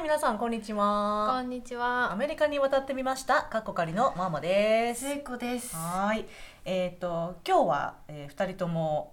[0.00, 1.76] はい皆さんこんにちはこんにちは。
[1.76, 3.42] アメリカに渡ってみました。
[3.42, 5.02] かっこかりのママです。
[5.02, 5.76] 聖子です。
[5.76, 6.24] はい。
[6.64, 9.12] えっ、と今日は、えー、二人とも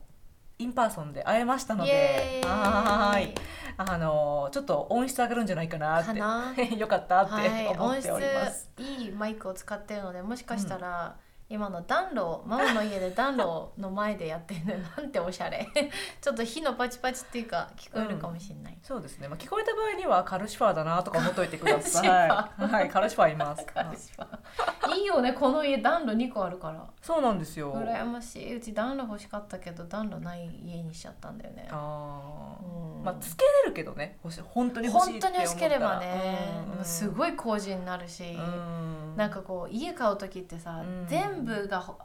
[0.58, 2.42] in person で会えましたので。
[2.46, 3.36] はい。
[3.76, 6.06] あのちょっと音質上がるんじゃないかなって。
[6.08, 6.54] かな。
[6.80, 11.18] よかったってはい、思っております、いいマイクを使ってるので、もしかしたら、
[11.50, 15.66] 今の暖炉、ママの家で暖炉の前でやってるの なんておしゃれ。
[16.20, 18.78] ちょっと火のパチパチっていうか聞こえるかもしれない。
[18.84, 22.28] そうですね、まあ、聞こえた場合にはカルシファーだなとか思っといてください。
[22.28, 23.66] カはいカルシファーいます。
[23.74, 24.96] カルシファー。
[24.98, 26.86] いいよね、この家暖炉2個あるから。
[27.02, 27.74] そうなんですよ。
[27.74, 28.58] 羨ましい。
[28.58, 31.70] うち暖炉欲しかったけど暖炉ない家にしちゃったんだよね。
[31.72, 32.98] あー。
[32.98, 33.04] うん。
[33.06, 34.20] まあつけれるけどね。
[34.22, 38.34] 欲し本当に欲しいって本当に思ったら欲しければね、うんすごい工事になるし。
[38.34, 39.16] うん。
[39.16, 41.08] なんかこう家買う時ってさ、うん
[41.38, 41.98] 全部がほ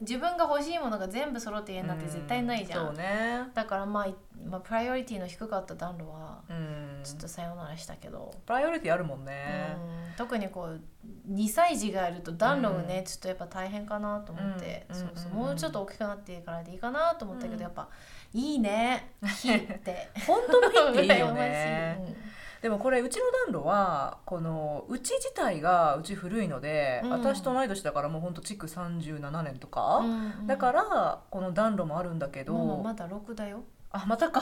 [0.00, 3.42] 自分が欲しいものが全部揃って家になって絶対ないじゃん、そうね。
[3.54, 7.00] だからまあ、いまあ、プライオリティの低かった暖炉はうん。
[7.04, 9.76] ちょっとさよならしたけど、プライオリティあるもんね。
[9.76, 10.16] うん。
[10.16, 14.96] 特にこう2歳児がいると暖炉がね、ちょっとやっぱ大変かなと思って、うん。
[14.96, 15.32] そうそう。
[15.32, 17.88] うんもうちょっと大きくなってからでいいかなと思ったけど、うんやっぱ
[18.32, 19.12] いいね。
[19.24, 20.10] 火 って。
[20.26, 22.16] 本当の火っていいよね
[22.64, 27.10] でもこれうちの暖炉はこのうち自体がうち古いので、うん。
[27.10, 33.64] 私と同い年だからもうほんと築37年とか、うんうんだからこの暖炉もあるんだけど、まだ6だよ。
[33.90, 34.40] あまたか。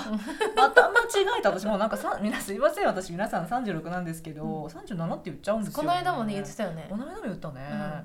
[0.55, 4.65] また間違えた私もうなんかさ皆すいません私皆さん36なんですけど、うん。
[4.67, 6.87] 37って言っちゃうんですよ、この間もね言ってたよね。
[6.89, 8.05] この間も言ったね、うん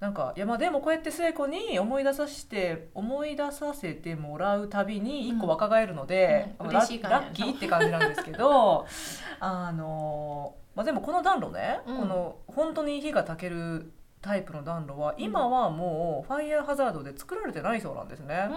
[0.00, 6.66] なんかいやまあでもこうやって聖子に思い出させて思い出させてもらうたびに一個若返るので、うん。
[6.66, 8.86] うんラッキーって感じなんですけど
[9.40, 11.96] あの、まあ、でもこの暖炉ね、うん。
[11.98, 18.50] この本当に火が炊けるタイプの暖炉は今はもうファイヤーハザードで作られてないそうなんですね、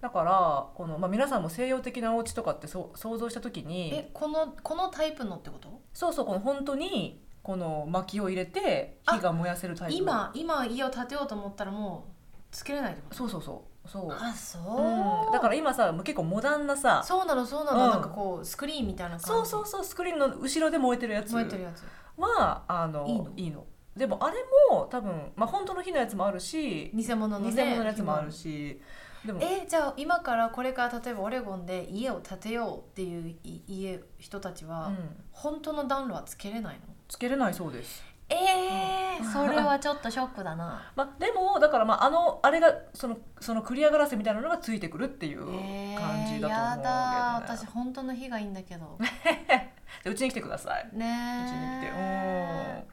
[0.00, 5.80] だからこの、まあ、皆さんも西洋的なお家とかってそう想像した時にえこのこのタイプのってこと？
[5.92, 13.14] そうそうこの本当にこの薪を入れて火が燃やせるタイプ今今家を建てようと思ったらもうつけれないってこと？
[13.14, 13.88] そうそうそう。
[13.88, 17.04] そう、あそう、うん、だから今さ結構モダンなさ。
[17.04, 17.90] そうなのそうなの、うん。
[17.92, 19.26] なんかこうスクリーンみたいな感じ。
[19.26, 21.32] そうそうそうスクリーンの後ろで燃えてるやつ。
[21.32, 21.84] 燃えてるやつ。
[22.20, 23.58] はあのいいの？
[23.58, 23.66] の。
[23.96, 24.38] でもあれ
[24.72, 27.52] も多分、まあ、本当の火のやつもあるし偽物のね。
[27.52, 28.80] 偽物のやつもあるし。
[29.24, 34.96] でもえじゃあ今からこれから例えばオレゴンで家を建てようっていうい家人たちは、うん、
[35.30, 36.95] 本当の暖炉はつけれないの？
[37.08, 38.04] つけれないそうです。
[38.28, 40.82] えー、それはちょっとショックだな。
[40.96, 46.82] まあ、でもだからまああのあれがそのそのクリアガラスみたいなのがついてくるっていうえー、感じだと思うけど、ね。
[46.82, 48.98] やだ私本当の火がいいんだけど。
[50.02, 50.90] でうちに来てください。
[50.92, 51.92] ねうちに来て。
[51.94, 52.86] え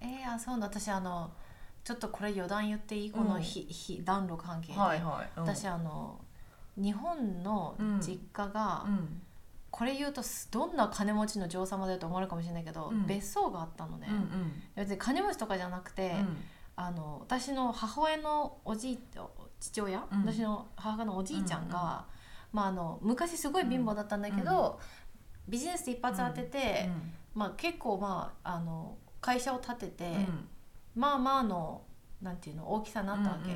[0.00, 0.66] えー、あそうだ。
[0.66, 1.30] 私あの
[1.84, 3.10] ちょっとこれ余談言っていい？
[3.12, 5.30] この火,、火暖炉関係で、はいはい。
[5.36, 5.44] うん。
[5.44, 6.18] 私あの
[6.76, 9.22] 日本の実家が、うん
[9.78, 13.06] これ言うとすどんな金持ちの女王様だと思われるかもしれないけど、うん。
[13.06, 14.52] 別荘があったのね、うんうん。
[14.74, 16.16] 別に金持ちとかじゃなくて、
[16.74, 18.98] あの私の母親のおじい
[19.60, 20.24] 父親、うん。
[20.26, 22.02] 私の母親のおじいちゃんが、うんうん
[22.54, 24.80] まあ、あの昔すごい貧乏だったんだけど、
[25.46, 26.88] ビジネスで一発当てて、
[27.36, 30.48] まあ、結構、まあ、あの会社を建てて、うん。
[30.96, 31.82] まあまあの
[32.20, 33.54] なんていうの大きさになったわけ、う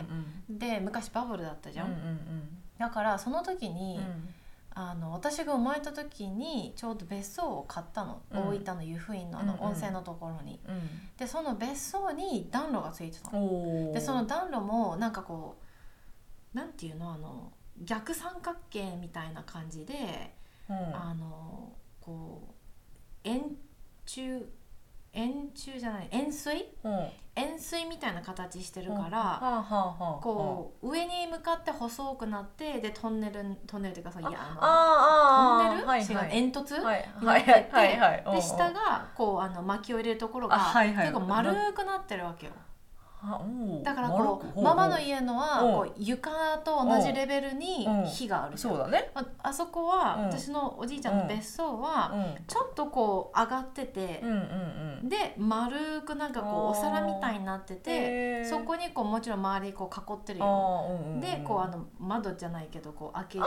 [0.55, 2.59] んで昔バブルだったじゃん、うんうん。
[2.79, 4.35] だからその時に、うん
[4.75, 8.49] あの私が生まれた時にちょうど別荘を買ったの、うん。
[8.49, 10.81] 大分の湯布院のあのうんうん温泉のところに、うん。
[11.17, 13.93] でその別荘に暖炉がついてたの。
[13.93, 15.57] でその暖炉もなんかこ
[16.55, 17.53] うなんていうのあの
[17.83, 20.35] 逆三角形みたいな感じで、
[20.69, 20.77] うん。
[20.77, 22.53] あのこう
[23.25, 23.57] 円
[24.07, 24.41] 柱
[25.13, 26.75] 円柱じゃない円錐？
[26.85, 26.93] うん。
[26.93, 29.65] は円錐みたいな形してるから、
[30.23, 36.31] こう上に向かって細くなってでトンネルトンネルっていうかさいやあのああトンネル、はいはい。
[36.31, 37.53] 煙突、はいになってて、
[38.33, 41.07] で下がこうあの薪を入れるところが、あはいはい。
[41.07, 42.53] 結構丸くなってるわけよ
[43.85, 45.73] だからこうママの家のはうん。
[45.73, 48.07] こう床と同じレベルにうん。
[48.07, 49.11] 火があるそうだね。
[49.15, 50.25] ああそこは、うん。
[50.27, 52.45] 私のおじいちゃんの別荘は、うん。
[52.47, 54.23] ちょっとこう上がってて
[55.05, 63.45] で丸くなんかこうお皿みたいになっててそこにこうもちろん周りこう囲ってるあよでこうあの窓じゃないけどこう開けて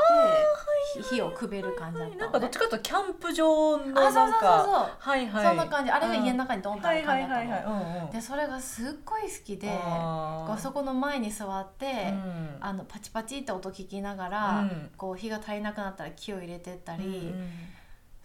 [0.95, 5.47] ひ火をくべる感じだったなんかどっちかというとキャンプ場のあそうそうそうなんかそうはいはい。
[5.47, 5.91] そんな感じ。
[5.91, 10.53] あれが家の中にドンとあはいる感じっでそれがすっごい好きであー。
[10.53, 12.57] あそこの前に座って、うん。
[12.59, 14.91] あのパチパチって音聞きながら、うん。
[14.97, 17.49] こう火が足りなくなったら木を入れてったり、うん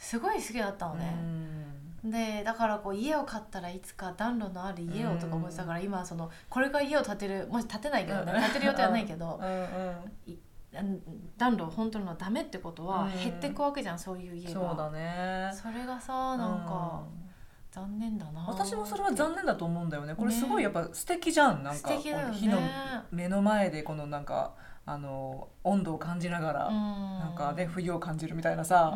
[0.02, 1.14] すごい好きだったのね、
[2.02, 9.38] でだからこう家を買ったらいつか暖炉のある家をとか思ってたから、今そのこれから家を建てるもし建てないけどね、うん建てる予定はないけど、
[11.36, 13.10] 暖炉本当のダメってことはうん。
[13.12, 14.52] 減っていくわけじゃん、そういう家が。
[14.54, 15.50] そうだね。
[15.52, 17.19] それがさなんかうん
[17.70, 18.44] 残念だな。
[18.48, 20.14] 私もそれは残念だと思うんだよね。
[20.14, 21.62] これねすごいやっぱ素敵じゃん。
[21.62, 22.58] なん素か火の
[23.12, 24.54] 目の前でこのなんか
[24.86, 28.92] あの温度を感じながら、ななんかね冬を感じるみたいなさ、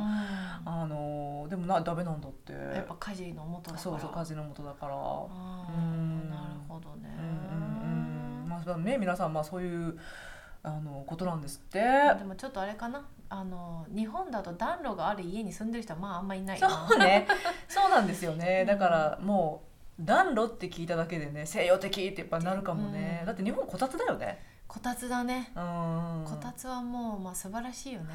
[0.65, 2.53] あのでもなダメなんだって。
[2.53, 3.79] やっぱ火事の元だから。
[3.79, 4.95] そうそう風の元だから。
[4.95, 6.31] うん。
[6.31, 7.11] なるほどね。
[7.17, 9.99] うんうんうんまあね皆さんまあそういう
[10.63, 11.81] あのことなんですって。
[12.19, 13.07] でもちょっとあれかな
[13.37, 17.27] あの日本だと暖炉がある家に住んでる人はまああんまいないそなうね。
[17.69, 18.65] そうなんですよね。
[18.65, 19.63] だからも
[19.99, 23.27] う暖炉って聞いただけでね西洋的ってやっぱなるかもね、うん。
[23.27, 24.41] だって日本こたつだよね。
[24.69, 25.53] こたつだね。
[25.57, 26.25] うん。
[26.25, 28.15] こたつはもうまあ素晴らしいよね。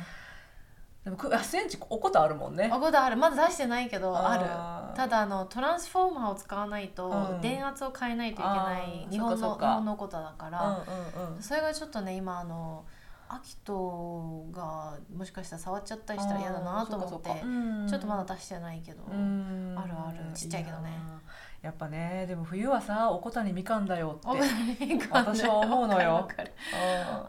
[1.04, 2.70] でもくあセンチおことあるもんね。
[2.72, 3.18] あこだある。
[3.18, 4.46] まだ出してないけどある。
[4.96, 7.42] ただあのトランスフォーマーを使わないとうん。
[7.42, 11.42] 電圧を変えないといけない日本の日本のことだから、うんうんうん。
[11.42, 12.99] それがちょっとね今あのア
[13.38, 17.30] キトがもしかしたら触っちゃったりしたら嫌だなと思って
[17.88, 19.76] ちょっとまだ出してないけど、うん。
[19.78, 20.90] あるあるちっちゃいけどね。
[21.62, 24.28] ややっぱねでも冬はさおこたにみかんだよって
[25.12, 26.28] あ私は思うのよ。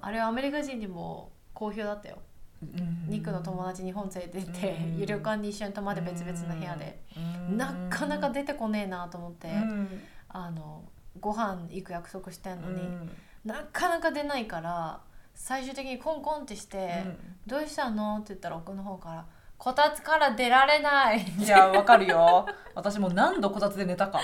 [0.00, 2.19] あれはアメリカ人にも好評だったよ。
[2.62, 3.06] うん。
[3.08, 5.06] 肉の友達日本連れてってうん。
[5.06, 7.02] 旅館に一緒に泊まって別々の部屋で。
[7.17, 7.56] うん。
[7.56, 10.02] なかなか出てこねえなと思ってうん。
[10.29, 10.85] あの
[11.20, 13.11] ご飯行く約束してんのにうん。
[13.44, 15.00] なかなか出ないから
[15.42, 17.02] 最終的にコンコンってして
[17.46, 19.26] 「どうしたの?」って言ったら奥の方から
[19.60, 22.46] 「こたつから出られない」いやわかるよ。
[22.74, 24.18] 私も何度こたつで寝たか。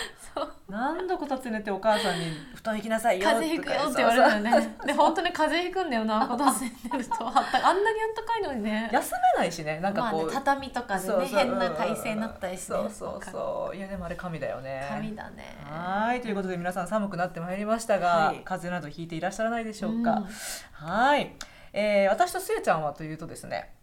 [0.67, 2.25] 何度こたつで寝てお母さんに
[2.57, 4.77] 「布団行きなさいよ」風邪ひくよって言われるよね。
[4.87, 7.17] で本当に風邪ひくんだよなこたつで寝ると。
[7.27, 8.89] あったあんなにあったかいのにね。
[8.91, 9.79] 休めないしね。
[9.81, 13.25] なんかこう、まあね、畳とかでね変な体勢になったりして、ね、そうそう。
[13.31, 14.87] そういやでもあれ神だよね。
[14.89, 15.59] 神だね。
[15.69, 16.23] はい。
[16.23, 18.41] ということで皆さん寒くなってまいりましたが、はい。
[18.43, 20.29] 風邪などひいていらっしゃらないでしょううか、ん。
[20.73, 21.37] はい、
[21.75, 23.75] えー私とすえちゃんはというとですね、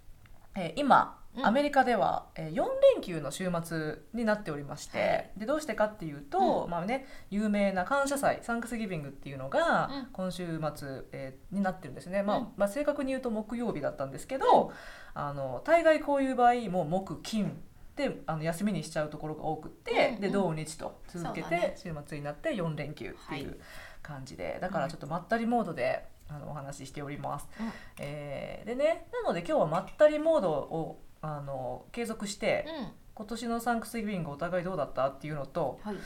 [0.56, 2.64] えー今うんアメリカでは、えー4
[2.96, 5.32] 連休の週末になっておりまして、はい。
[5.38, 6.70] でどうしてかっていうと、うん。
[6.70, 10.06] まあね、有名な感謝祭サンクスギビングっていうのがうん。
[10.14, 12.48] 今週末、えーになってるんですね、まあうん。
[12.56, 14.72] まあ、正確に言うと木曜日だったんですけど、
[15.16, 17.62] あの大概こういう場合もう木金
[17.96, 20.22] であの休みにしちゃうところが多くって、うんうん。
[20.22, 23.58] で土日と続けて週末になって4連休っていうはい
[24.04, 27.48] 感じで、だからちょっとまったりモードであのお話ししております。
[27.60, 27.72] うん。
[28.00, 35.98] えーでねなので今日はまったりモードをあの継続して、う今年のサンクスギビングお互いどうだったっていうのとんはい、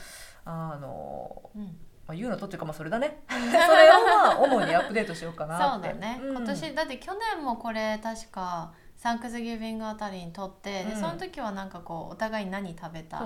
[0.44, 1.70] あの、うん、ま
[2.08, 3.22] あ、言うのとっていうかまあそれだね。
[3.28, 5.88] それをまあ主にアップデートしようかなって。
[5.88, 6.36] そうだね、うん。
[6.36, 11.00] 今年だって去年もこれ確かサンクスギビングあたりに撮って、でうん。
[11.00, 13.20] その時はなんかこうお互い何食べた？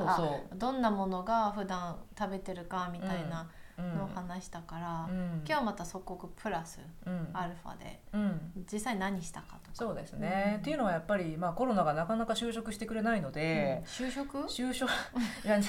[0.55, 5.43] どんなものが普段食べてるかみたいなのを話したから、うん。
[5.45, 7.29] 今日はまたそこプラスうん。
[7.33, 8.01] アルファで。
[8.13, 8.53] うん。
[8.71, 9.75] 実際何したかとか。
[9.75, 10.61] そうですね、うん。
[10.61, 13.83] っていうのはやっぱり、まあ、コロナがなかなか就職してくれないので。
[14.01, 14.39] うん、就職？
[14.45, 14.91] 就職？
[15.45, 15.65] いや、ね、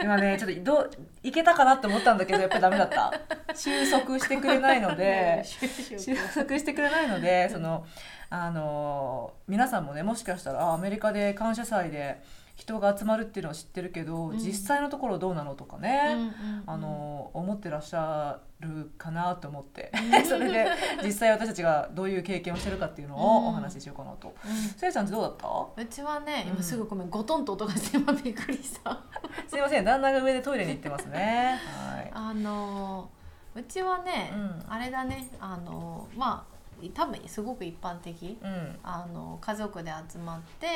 [0.00, 0.90] 今ねちょっとどう
[1.22, 3.12] いけたかなって思ったんだけどやっぱりダメだった。
[3.54, 5.42] 収束してくれないので。
[5.44, 7.86] 就収職束してくれないのでその
[8.30, 12.20] あの皆さんもねもしかしたらあアメリカで感謝祭で
[12.56, 14.38] 人が集まるっていうのは知ってるけど、うん。
[14.38, 16.62] 実際のところどうなのとかうんね、うんうん。
[16.66, 19.90] あの思ってらっしゃるかなと思って。
[20.28, 20.66] それで
[21.02, 24.34] 実際私たちがどういう経験をしてるかっていうのをお話ししようかなと。
[24.46, 24.52] うん。
[24.54, 25.82] せいちゃんってどうだった？
[25.82, 26.52] うちはねうん。
[26.54, 28.96] 今すぐごめんゴトンと音がして今びっくりした。
[29.48, 31.58] すいません旦那が上でトイレに行ってますね。
[31.92, 32.10] はい。
[32.14, 33.10] あの
[33.54, 34.64] うちはね、うん。
[34.68, 36.54] あれだねあのまあ
[36.92, 38.38] 多分すごく一般的。
[38.42, 38.78] うん。
[38.82, 40.66] あの家族で集まって、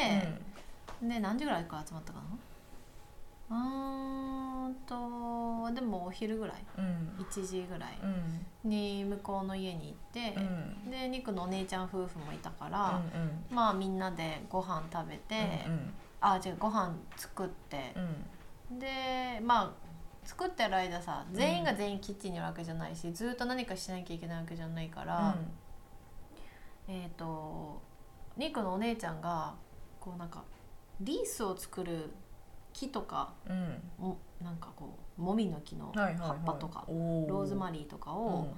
[1.02, 2.24] で何時ぐらいから集まったかな？
[3.50, 6.84] うーんとでもお昼ぐらいうん。
[6.84, 7.24] うん。
[7.24, 8.70] 1時ぐらいうん。
[8.70, 10.40] に向こうの家に行ってう、
[10.88, 10.90] ん。
[10.90, 13.00] でニクのお姉ちゃん夫婦もいたから、
[13.50, 13.54] うん。
[13.54, 15.92] まあみんなでご飯食べて、うん。
[16.20, 17.94] あ違うご飯作って
[18.70, 18.78] う、ん。
[18.78, 19.88] でまあ
[20.24, 25.34] 作ってる間さ全員が全員キッチンにいるわけじゃないし、ずっと何かしなきゃいけないわけじゃないから、
[26.86, 27.80] えっ、と
[28.36, 29.54] ニクのお姉ちゃんが
[29.98, 30.44] こうなんか
[31.00, 32.10] リースを作る
[32.72, 33.82] 木とかうん。
[33.98, 36.28] もなんかこうもみの木のはいはいはい。
[36.28, 38.54] 葉っぱとか、おローズマリリーとかを、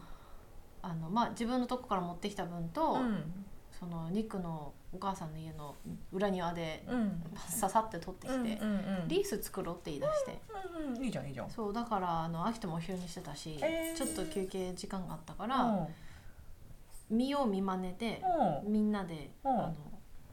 [0.82, 3.32] あのまあ、自分のとこから持ってきた分と、うん。
[3.70, 5.74] そのニクのお母さんの家の
[6.12, 7.22] 裏庭でうん。
[7.48, 8.70] ささって取ってきて、うん。
[9.02, 9.08] うん。
[9.08, 10.42] リース作ろうって言い出して。
[10.96, 11.04] うん。
[11.04, 11.50] いいじゃんいいじゃん。
[11.50, 15.88] そうだからあの秋ともお昼にしてたし、へーちょっと休憩時間があったかうら、ん。
[17.08, 18.22] 見よう見まねで、
[18.64, 18.72] うん。
[18.72, 19.74] みんなで、うんあの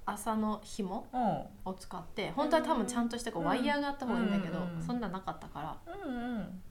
[0.07, 1.71] 朝の紐うん。
[1.71, 3.49] を使って本当は多分ちゃんとしてこううん。
[3.49, 6.13] ワイヤーがあった方がいいんだけど、うんそんななかったからうん。
[6.13, 6.61] うん。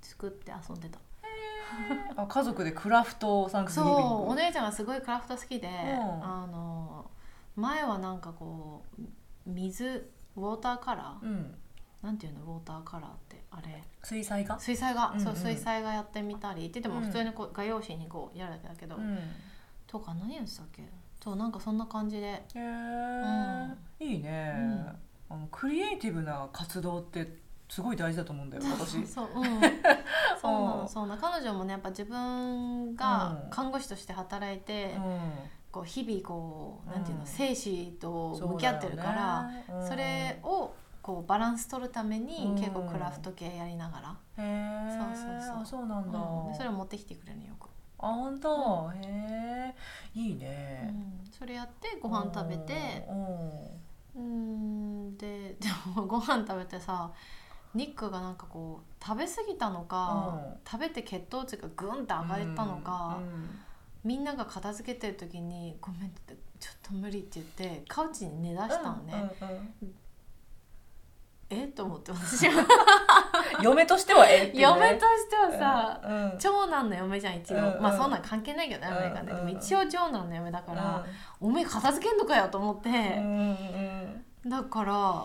[0.00, 0.98] 作って遊んでた。
[2.16, 5.70] あ家族でクラフトサンクスギビングそうお姉ちゃんがすごいクラフト好きで、ん。
[6.22, 7.10] あの
[7.54, 9.02] 前はなんかこう
[9.46, 11.54] 水ウォーターカラー、うん。
[12.02, 12.44] なんていうの？
[12.44, 13.82] ウォーターカラーってあれ。
[14.04, 14.58] 水彩画？
[14.60, 15.24] 水彩画、うんうん。
[15.24, 16.66] そう水彩画やってみたり。
[16.66, 17.04] って言ってもうん。
[17.06, 19.18] 普通にこう画用紙にこうやるだけだけど、うん。
[19.86, 20.82] とか何やってたっけ？
[21.26, 22.26] そうなんかそんな感じで。
[22.26, 24.54] へえ、いいね、
[25.28, 29.04] あのクリエイティブな活動ってすごい大事だと思うんだよ私。
[29.04, 29.60] そう、うん、
[30.40, 33.50] そうなのそうなの彼女もねやっぱ自分がうん。
[33.50, 35.20] 看護師として働いて、うん。
[35.72, 37.26] こう日々こうなんていうの、うん。
[37.26, 39.50] 生死と向き合ってるから
[39.82, 42.54] そ,、れをこうバランス取るために、うん。
[42.54, 45.62] 結構クラフト系やりながら、そうそうそう。
[45.62, 46.20] あそうなんだ、
[46.56, 47.68] それを持ってきてくれるのよく、
[47.98, 49.74] あ本当、へ
[50.14, 51.30] えいいね、うん。
[51.30, 53.06] それやってご飯食べて。
[53.08, 54.20] うんう
[55.10, 55.18] ん。
[55.18, 57.10] で でもご飯食べてさ
[57.74, 60.60] ニックがなんかこう食べ過ぎたのか、うん。
[60.66, 63.60] 食べて血糖値がグンって上がったのか、うん
[64.04, 69.12] みんなが片付けてる時に「ごめん」って「ちょっと無理」って言ってカウチに寝だしたのね、
[69.42, 69.52] うんう
[69.86, 69.94] ん
[71.50, 71.66] え？
[71.68, 72.48] と思って私。
[72.48, 72.64] は
[73.62, 74.62] 嫁としてはえっていうね。
[74.62, 76.30] 嫁としてはさ、うん。
[76.32, 77.72] うん長男の嫁じゃん一応、うん。
[77.74, 79.38] うんまあそんなん関係ないけどねアメリカで、うん。
[79.38, 79.46] うん。
[79.46, 81.04] でも一応長男の嫁だから、
[81.40, 82.94] おめえ片付けんのかよと思って、うん
[84.44, 84.50] うん。
[84.50, 85.24] だから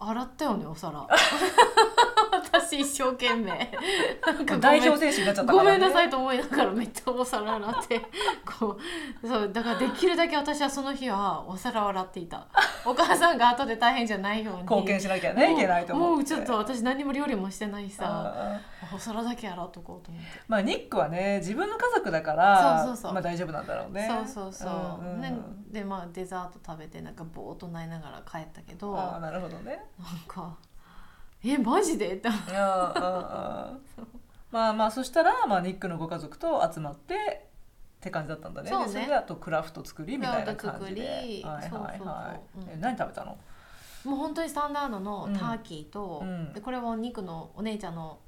[0.00, 1.06] 洗ったよねお皿
[2.52, 3.50] 私一生懸命。
[4.60, 8.00] 代表選手になっちゃったから、ね、ごめんなさいと思いながらめっちゃお皿洗って。
[8.58, 8.78] こ
[9.22, 12.46] うそうだからできるだけ私はその日はお皿を洗っていた。
[12.84, 14.62] お母さんが後で大変じゃないように。
[14.62, 18.60] 貢献しなきゃねいけないと思うちょっと私何も料理もしてないしさ。
[18.92, 23.12] お皿だけ洗っとこうと思って、まあニックはね自分の家族だからそうそうそう。
[23.12, 24.08] まあ大丈夫なんだろうね。
[24.08, 25.36] そうそうそう、んんね、
[25.70, 28.94] でまあデザート食べてなんかぼーっと泣いながら帰ったけど。
[28.94, 29.84] なんああなるほどね。
[30.26, 30.56] か
[31.44, 32.28] 「えマジで?」って。
[34.52, 37.14] まあまあそしたら、まあ、ニックのご家族と集まって
[37.96, 38.68] って感じだったんだね。
[38.70, 38.86] そうね。
[38.86, 40.56] でそれであとクラフト作りみたいな感じで。
[40.56, 41.42] クラフト作り。
[41.44, 41.98] はいはいそうそうはい
[42.54, 42.62] そう。
[42.62, 42.70] うん。
[42.70, 43.38] え何食べたの？
[44.04, 46.52] もう本当にスタンダードのターキーと、うん。
[46.52, 48.18] でこれはお肉のお姉ちゃんの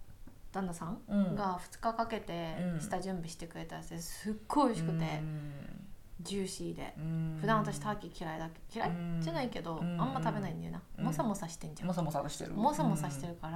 [0.53, 1.35] 旦那さんうん。
[1.35, 2.81] が2日かけてうん。
[2.81, 5.82] 下準備してくれたやつですっごい美味しくて、うん
[6.23, 7.39] ジューシーで、うん。
[7.41, 8.91] 普段私ターキー嫌いだけ嫌い？
[8.91, 9.21] うん。
[9.21, 10.01] じゃないけど、うん。
[10.01, 11.05] あんま食べないんだよな、うん。
[11.07, 12.53] もさもさしてんじゃん、もさもさしてる。
[12.53, 13.49] もさもさしてるか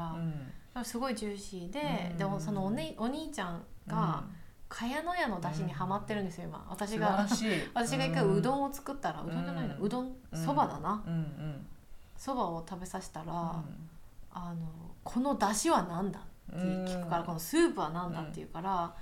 [0.75, 2.19] ら、すごいジューシーで、うん。
[2.19, 4.25] でもそのお,、ね、お兄ちゃんが
[4.69, 6.67] 茅野屋の出汁にはまってるんですよ今。
[6.69, 7.27] 私が。
[7.75, 10.45] 私が一回うどんを作ったら、うどんじゃないな、うどんうん。
[10.45, 11.03] そばだな。
[12.17, 13.35] そばを食べさせたら、うん。
[14.33, 14.67] あの
[15.05, 18.95] この出汁は何だって聞くから、このスープは何だって言うから、あ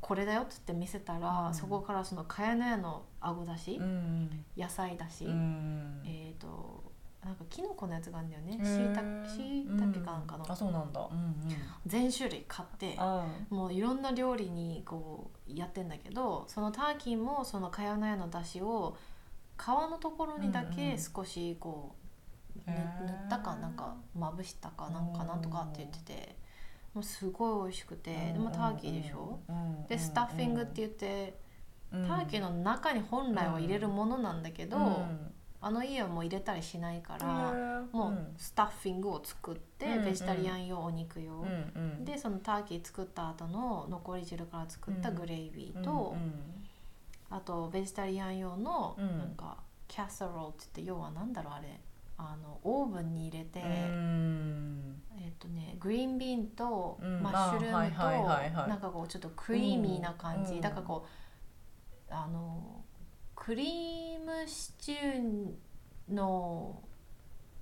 [0.00, 1.54] これだよって言って見せたら、うん。
[1.54, 6.84] そこからその茅野屋のあごだし、うん野菜だし、うんえっ、と
[7.24, 8.58] なんかキノコのやつがあるんだよね。
[8.60, 9.26] へー。
[9.28, 10.50] しいたけかなんかの、うん。
[10.50, 11.00] あそうなんだ。
[11.00, 11.34] うんうん。
[11.86, 18.96] 全種類買ってあもういろんな料理にこうやってんだけどそのターキーもその茅野屋のだしを
[19.58, 21.94] 皮のところにだうんうんけ少しこ
[22.66, 23.06] う、ぬへー。
[23.06, 26.36] 塗ったかなんかまぶしたかなんかなんとかって言ってて
[26.96, 29.38] もうすごい美味しくてでもターキーでしょ？
[29.86, 31.34] でスタッフィングって言って
[31.92, 34.78] ターキーの中に本来は入れるものなんだけど、
[35.60, 41.44] あの家はもう入れたりしないから、もうスタッフィングを作って、うんベジタリアン用お肉用、
[42.02, 46.32] でそのターキー作った後の残り汁から作ったグレイビーと、うん
[47.28, 49.18] あとベジタリアン用のうん。
[49.18, 51.78] なんかキャッサローって言って要はなんだろうあれ
[52.18, 55.02] あのオーブンに入れて、うん。
[55.18, 57.22] えっ、とねグリーンビーンとうん。
[57.22, 60.60] マッシュルームとなんかこうちょっとクリーミーな感じ、うん。
[60.60, 61.06] だからこ
[62.08, 62.84] うあの
[63.34, 66.82] クリームシチューの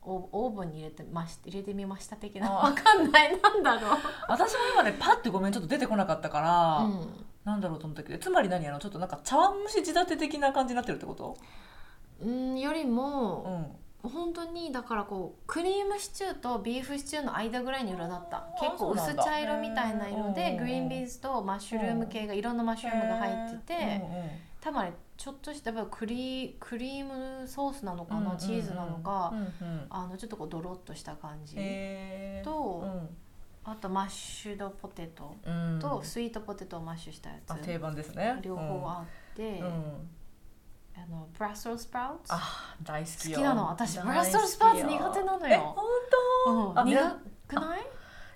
[0.02, 2.66] オオーブンに入れてまし入れてみました的なあ。
[2.66, 3.40] わかんない。
[3.40, 7.26] なんだろう、 私も今ねパッてごめんちょっと出てこなかったから、うん。
[7.44, 8.66] なんだろうと思ったけどつまり何？
[8.68, 11.36] あのちょっとなんか茶碗蒸し仕立て的な感じになってるってこと？
[12.20, 18.38] うん、よりもう、ん本当にだからこうクリームシチューとビーフシチューの間ぐらいの色だった。
[18.38, 24.02] あ結構薄茶色みたいな色で green beans とマッシュルーム系がいろんなマッシュルームが入ってて
[24.60, 29.32] 多分あれちょっとしたやっぱクリクリームソースなのかなチーズなのか
[29.90, 31.56] あのちょっとこうドロッとした感じ
[32.44, 33.16] とうん
[33.66, 35.78] あとマッシュドポテトうん。
[35.80, 38.38] とスイートポテトをマッシュしたやあ定つ番ですね。
[38.42, 39.62] 両方あって
[41.36, 43.38] ブラッセルスプラウツ好あ大好きよ。
[43.38, 43.66] きなの。
[43.68, 45.84] 私ブラッセルスプラウツ苦手なのえよ本
[46.70, 46.78] うん。
[46.78, 47.80] あみな苦くない？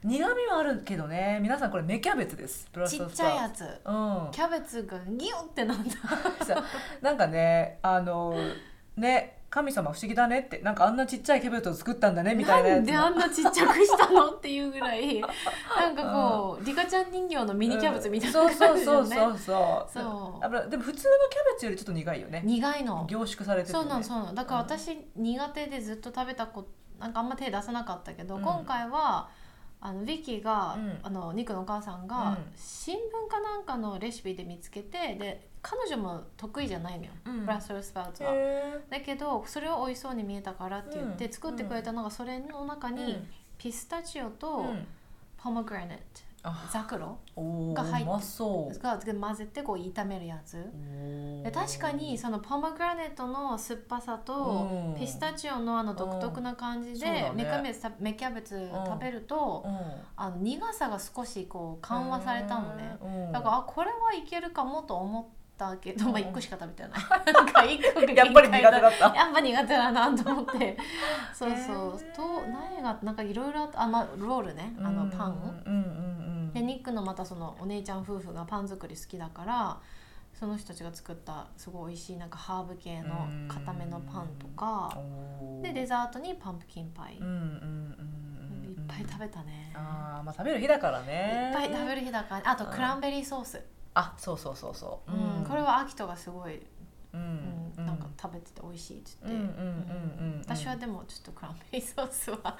[0.04, 1.38] 苦味はあるけどね。
[1.42, 2.68] 皆さんこれ芽キャベツです。
[2.72, 3.62] ブラッちっセルスちゃいやつ。
[3.62, 4.28] うん。
[4.32, 5.94] キャベツがギュンってなんだ。
[7.02, 8.34] なんかねあの
[8.96, 12.76] ね神様不思議だねってなんかあんなちっちゃいキャベツを作ったんだねみたいなやつ。
[12.78, 15.20] なんであんなちっちゃくしたのっていうぐらい。
[15.74, 20.02] なんかこう、リカちゃん人形のミニキャベツみたいなそうそう感じよね、そうそうそう。
[20.02, 20.44] そう。
[20.44, 22.42] あでも普通のキャベツよりちょっと苦いよね。
[22.44, 23.06] 苦いの。
[23.08, 26.66] 凝縮されてて、ね、そうなのそうなのだから私苦手でずっと食べたこ
[26.98, 28.42] なんかあんま手出さなかったけど、うん。
[28.42, 29.30] 今回は
[29.80, 30.98] あのビッキーが、うん。
[31.02, 32.36] あのニクのお母さんが、うん。
[32.54, 37.40] 新聞かなんかのレシピで見つけてで彼女も得意じゃないのよ、うん。
[37.40, 38.30] ブラッセルスプラウツは。
[38.32, 41.32] へだけどそれは美味しそうに見えたからって言って、うん。
[41.32, 44.86] 作ってくれたのがそれの中ーに、ピスタチオうとん。
[45.36, 46.68] ポモグラネット、あ。
[46.72, 47.16] ザクロ
[47.74, 50.56] が入ってが混ぜてこう炒めるやつ。
[51.52, 54.94] 確かにそのポマグラネットの酸っぱさとうん。
[54.98, 59.78] ピスタチオのあの独特な感じで芽キャベツキャベツ食べるとうん。
[60.16, 62.96] あの苦さが少しこう緩和されたのね。
[63.00, 63.32] うん。
[63.32, 65.24] だからあこれはいけるかもと思っ
[65.58, 66.12] たけど、うん。
[66.12, 66.92] まあ1個しか食べてない。
[67.32, 69.14] なんか1個やっぱり苦手だった。
[69.14, 70.78] やっぱ苦手だなと思って。
[71.34, 72.00] そうそう。
[72.14, 73.82] と何がなんかいろいろあった。
[73.82, 74.74] あ、まあ、ロールね。
[74.78, 75.84] あのパン、うんうんう
[76.50, 76.52] ん。
[76.52, 79.78] でニックのまたそのお姉ちゃん夫婦がパン作り好きだから
[80.32, 84.96] その人たちが作ったすごい美味しいなんかハーブ系の固めのパンとか。
[85.62, 87.38] でデザートにパンプキンパイ、うんうんうん
[87.98, 88.18] うん
[88.64, 91.52] いっぱい食べたね、あーまあ食べる日だからね。
[91.52, 93.62] いっぱい食べる日だからあとクランベリーソース、
[93.94, 95.12] あそうそうそうそう。
[95.12, 95.44] うん。
[95.44, 96.62] これはアキトがすごい、う
[97.14, 97.86] うんん。
[97.86, 99.44] なんか食べてて美味しいっつって、うんうんうんう
[100.36, 102.56] ん私はでもちょっとクランベリーソースは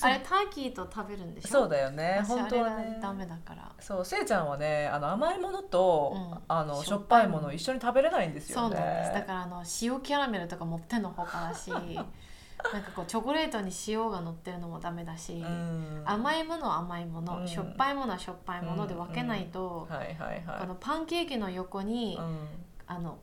[0.00, 1.48] あれターキーと食べるんでしょ？
[1.48, 2.20] そうだよね。
[2.22, 3.72] 私本当はダメだから。
[3.78, 6.38] そうせいちゃんはねあの甘いものと、うん。
[6.48, 7.52] あのしょっぱいもの。
[7.52, 9.12] 一緒に食べれないんですそうよねなんです。
[9.14, 11.70] だからあの塩キャラメルとか持ってんのほかだし
[12.72, 16.02] なんかこうチョコレートに塩が乗ってるのもダメだし、うん。
[16.04, 17.48] 甘いものは甘いもの、うん。
[17.48, 22.48] しょっぱいものはしょっぱいもので分けないと、このパンケーキの横に、うん。
[22.88, 23.18] あの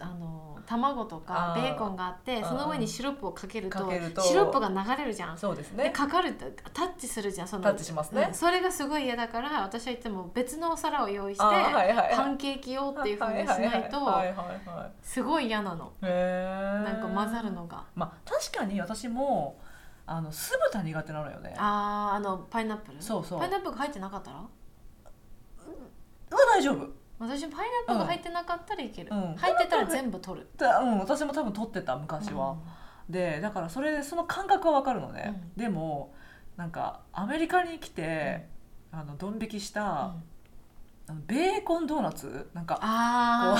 [0.00, 3.78] あの卵とかベーコンがあってその上にシロップをかけると
[4.22, 5.34] シロップが流れるじゃん。
[5.34, 5.90] でそうですね。
[5.90, 8.26] かかるとタッチするじゃんそのタッチしますね。
[8.28, 8.34] うん。
[8.34, 12.14] それがすごい嫌だから私はいつも別のお皿を用意して、はいはいはい。
[12.14, 14.22] パンケーキ用っていうふうにしないと
[15.02, 15.92] すごい嫌なの。
[16.02, 17.84] へなんか混ざるのが。
[17.94, 19.58] まあ確かに私も
[20.06, 21.54] あの酢豚苦手なのよね。
[21.58, 23.02] あーあのパイナップル？
[23.02, 23.38] そうそう。
[23.40, 24.36] パイナップルが入ってなかったら？
[24.36, 24.44] は
[26.54, 26.88] 大丈夫
[27.20, 29.34] 私パイナップルが入ってなかったらいける、うん。
[29.36, 30.98] 入ってたら全部取る、だうん。
[30.98, 32.56] 私も多分取ってた昔は、
[33.10, 36.14] でだからそれでその感覚は分かるのね、でも
[36.56, 38.46] なんかアメリカに来て、
[38.90, 40.14] あのドン引きした、
[41.26, 42.48] ベーコンドーナツ？
[42.54, 43.54] なんかあ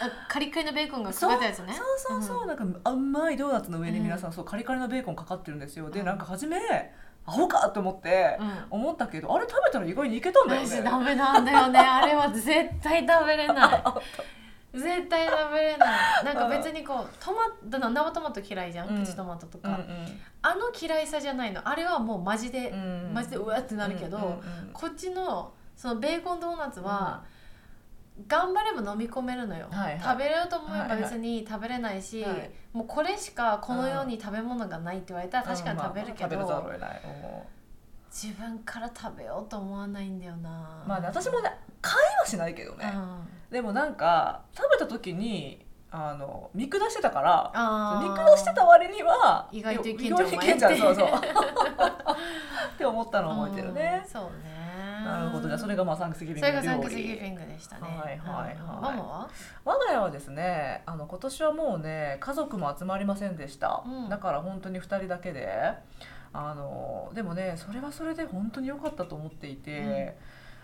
[0.00, 0.10] ー。
[0.32, 1.72] カリカリのベーコンがかかったやつね。
[1.72, 5.90] そうそうそう、なんか甘いドーナツの上に皆さん、そうカリカリのベーコンかかってるんですよ。
[5.90, 6.06] でうん。
[6.06, 6.58] なんか初め
[7.26, 8.64] アホかと思ってうん。
[8.70, 10.82] 思ったけどあれ食べたら意外にいけたんだよね。
[10.82, 11.78] ダメなんだよね。
[11.80, 12.46] あれは絶
[12.82, 13.82] 対食べれない。
[14.78, 16.24] 絶対食べれない。
[16.24, 19.00] なんか別にこうトマト生トマト嫌いじゃん、うん。
[19.00, 21.66] プチトマトとか、うんあの嫌いさじゃないの。
[21.66, 23.04] あれはもうマジで、うん。
[23.06, 27.22] うんマジでうわってなるけど、うんうんうんこっちのそのベーコンドーナツは、
[28.28, 30.00] 頑張れば飲み込めるのよ、はいはい。
[30.00, 31.02] 食べれると思えばはいはい。
[31.02, 32.50] 別に食べれないし、はい。
[32.72, 37.44] もうこれしかこの世に食べ物がないって言われたら確かに食べるけど、
[38.10, 40.84] 自分から食べようと思わないんだよな。
[40.86, 41.50] まあね私もね
[41.82, 43.28] 買いはしないけどね、うん。
[43.50, 47.52] でもなんか食べた時にあの見下してたから
[48.00, 51.08] 見下してた割には意外といけん意じゃんそうそう。
[51.08, 51.20] っ
[52.78, 52.84] て。
[52.86, 54.02] 思ったのを覚えてるね。
[54.04, 54.53] うん、そうね
[55.04, 55.48] なるほど。
[55.48, 57.82] じゃあそれがまあサンクスギビングそれがサン料クスギビ理ングでしたね。
[57.82, 58.56] はいはいはい。
[58.56, 59.28] は
[59.64, 60.10] 我が家は？
[60.10, 64.08] ですねあの今年はもうね家族も集まりませんでした、うん。
[64.08, 65.74] だから本当に2人だけで。
[66.36, 70.18] あのでもねそれはそれで本当に良かったと思っていて、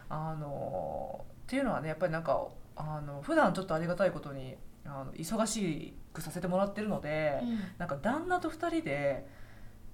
[0.08, 7.58] あのっていうのはねやっぱりなんかあの普段ちょっとありがたいことにあの忙しくさせてもらってるので、うん。
[7.78, 9.28] なんか旦那と2人で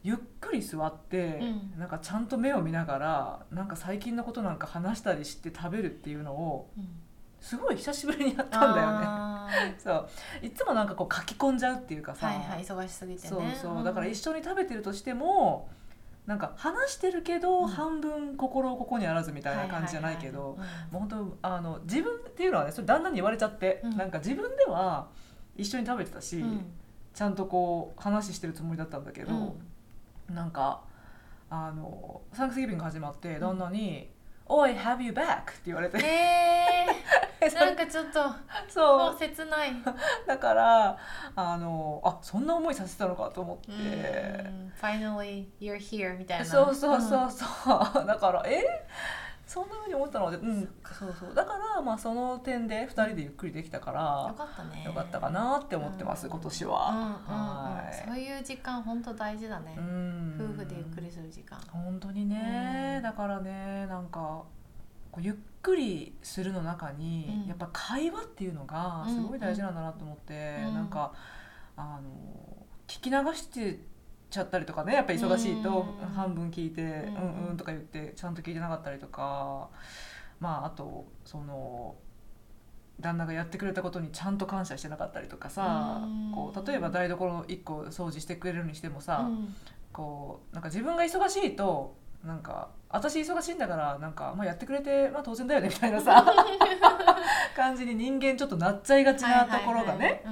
[0.06, 1.44] ゆっくり座って、う
[1.76, 1.80] ん。
[1.80, 6.86] なんかちゃんと目を見ながらなんか最近のことなんか話したりして食べるっていうのをうん。
[7.40, 9.04] すごい久しぶりにやったんだよね。
[9.04, 10.08] あそう。
[10.42, 13.28] いつもなんかこう書き込んじゃうっていうかさ、ーはいはい忙しすぎてね。
[13.28, 13.78] そうそう。
[13.78, 13.84] うん。
[13.84, 15.68] だから一緒に食べてるとしても
[16.24, 17.66] なんか話してるけど、うん。
[17.66, 20.56] 半分心ここにあらずみたいな感じじゃないけど、
[20.92, 23.96] もう本当あの自分っていうのはねそれ旦那に言われちゃって、うん。
[23.96, 25.08] なんか自分では
[25.56, 26.60] 一緒に食べてたし、うんうん。
[27.12, 29.52] ちゃんとこう話してるつもりだったんだけど、うん
[30.30, 30.82] なんか
[31.50, 34.10] あのサンクスギビング始まって旦那に
[34.46, 38.20] 「おい have you back」って言われて、えー、 なんかちょっと
[38.68, 39.18] そう。
[39.18, 39.72] 切ない。
[40.26, 40.98] だから
[41.34, 44.72] あのあそんな思いさせたのかと思って、うん。
[44.80, 46.44] Finally you're here みたいな。
[46.44, 47.44] そうそうそうそ
[48.02, 48.64] う、 だからえ
[49.46, 51.35] そんなふうに思ったので、うん、そうそう。
[51.35, 54.82] だからまあその点で2人でゆっくりできたからよかったね。
[54.85, 56.32] よかったかなって思ってます、うん。
[56.32, 56.80] 今年うんうんうん。
[56.80, 56.87] は。
[57.76, 58.04] はい。
[58.09, 60.37] そういう時間本当大事だね、うん。
[60.56, 61.61] 夫婦でゆっくりする時間。
[61.70, 63.02] 本当にね、うん。
[63.04, 64.42] だからねなんか
[65.12, 67.48] こうゆっくりするの中に、うん。
[67.48, 70.74] やっぱ会話っていうのがすごい大事なんだなと思って、うん。
[70.74, 71.12] なんか
[71.76, 72.11] あの
[72.88, 73.78] 聞き流して
[74.30, 76.08] ちゃったりとかねやっぱ忙しいとうん。
[76.08, 77.16] 半分聞いて「ん。
[77.16, 79.68] うんうん」とか言ってちゃんと聞いてなかったりとか
[80.40, 81.94] まああとその。
[82.98, 86.32] 旦那がやってくれたことにちゃんと感謝してなかったりとかさ、うん。
[86.32, 89.54] こう例えば台所1個掃除してくれるにしてもさ、うん。
[89.92, 96.24] こうなんか自分が忙しいとなんか私忙しいんだからなんか、まあ、やってくれて、まあ、当然だよねみたいなさ
[97.54, 100.22] 感じに人間ちょっとなっちゃいがちなところがね、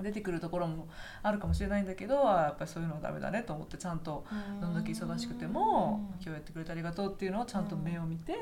[0.00, 0.88] 出てくるところも
[1.22, 4.60] あるかもしれないんだけどやっぱりそういうのはダメだねと思ってちゃんとうん。
[4.60, 8.32] どんだけ忙しくても今日やってくれてありがとうっていうのをちゃんと目を見て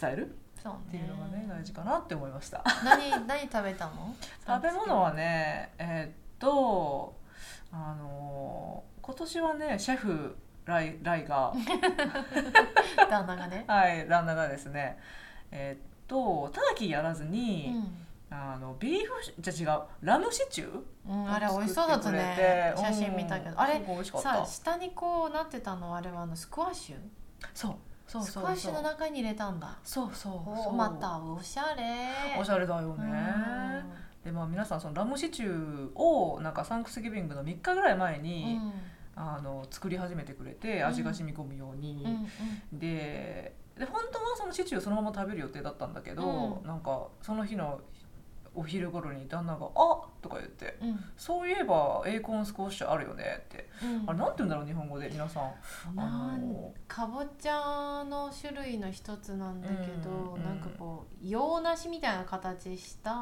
[0.00, 2.62] 伝えるそうねっていうのがね大事かなって思いました。
[2.84, 4.14] 何何食べたの？
[4.46, 7.14] 食べ物はねえーっと
[7.72, 11.52] あのー今年はねシェフライライが
[13.10, 14.96] 旦那がね、はい旦那がですね
[15.50, 20.80] えーっとターキーやらずうに、んあのビーフじゃ違うラムシチュー？
[21.06, 22.72] うん、あれ美味しそうだったね。
[22.76, 26.96] 写真見たけど、あれ美味しかっさた下にこうなってたのあれはあのスクワッシュ？
[27.52, 27.74] そう。
[28.06, 28.42] そうスそうそう。
[28.44, 29.78] クワッシュの中に入れたんだ。
[29.84, 30.68] そうそうそう。
[30.68, 32.40] おまたおしゃれ。
[32.40, 33.10] おしゃれだようん。
[33.10, 33.84] ね
[34.24, 38.72] でまあ皆さんそのラムシチューをなんかサンクスギビングの3日ぐらい前うに、ん。
[39.14, 42.02] あの作り始めてくれて味が染み込むように、
[42.72, 46.66] うんでで本当はそのシチューそのまま食べる予定だったんだけど、うん。
[46.66, 47.80] なんかその日の
[48.54, 54.10] お昼頃に旦那が「あとか言ってうん「そういえばエーコンスコーシュあるよね」って、うん。
[54.10, 55.52] あれなんて言うんだろう日本語で皆さん。
[55.96, 63.12] あのかぼちゃの種類の一つなんだけど、うんなんかこう洋梨みたいな形した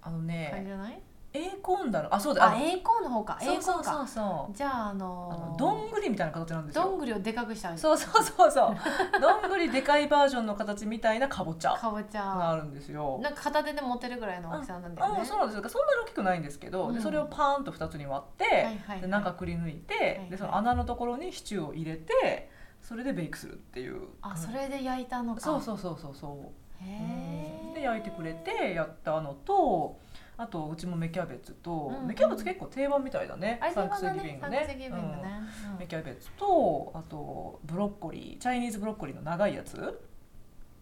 [0.00, 1.02] あの感じねじゃない、
[1.34, 2.14] エーコンだろ？
[2.14, 3.38] あそうだあ栄光の方か。
[3.40, 4.54] 栄光かそうそう。
[4.54, 6.82] じゃあああののどんぐりみたいな形なんですよ。
[6.84, 8.76] どんぐりをでかくしたそうそうそうそう。
[9.20, 11.72] どんぐりでかいバージョンの形みたいなかぼちゃ。
[11.72, 13.18] かぼちがあゃるんですよ。
[13.22, 15.20] なんか片手で持てるぐらいの大きさなんだよね。
[15.22, 15.68] あそうなんですよ。
[15.68, 16.94] そんなに大きくないんですけど、うん。
[16.94, 22.50] でそれをパーンと2つに割って、はいはいはいで中くり抜いて、いはいでその穴のところにシチューを入れて
[22.82, 24.02] それでベイクするっていう。
[24.20, 25.40] あそれで焼いたのか。
[25.40, 26.84] そうそうそうそうそう。
[26.84, 27.74] へえうん。
[27.74, 29.96] で焼いてくれてやったのと
[30.36, 32.06] あとうちも芽キャベツと、うんうん。
[32.08, 35.02] 芽キャベツ結構定番みたいだねあれサンクスギビングサンクスギビングうん。
[35.02, 35.40] ね
[35.72, 35.78] うん。
[35.78, 40.00] 芽キャベツとあとブロッコリー Chinese broccoli の長いやつ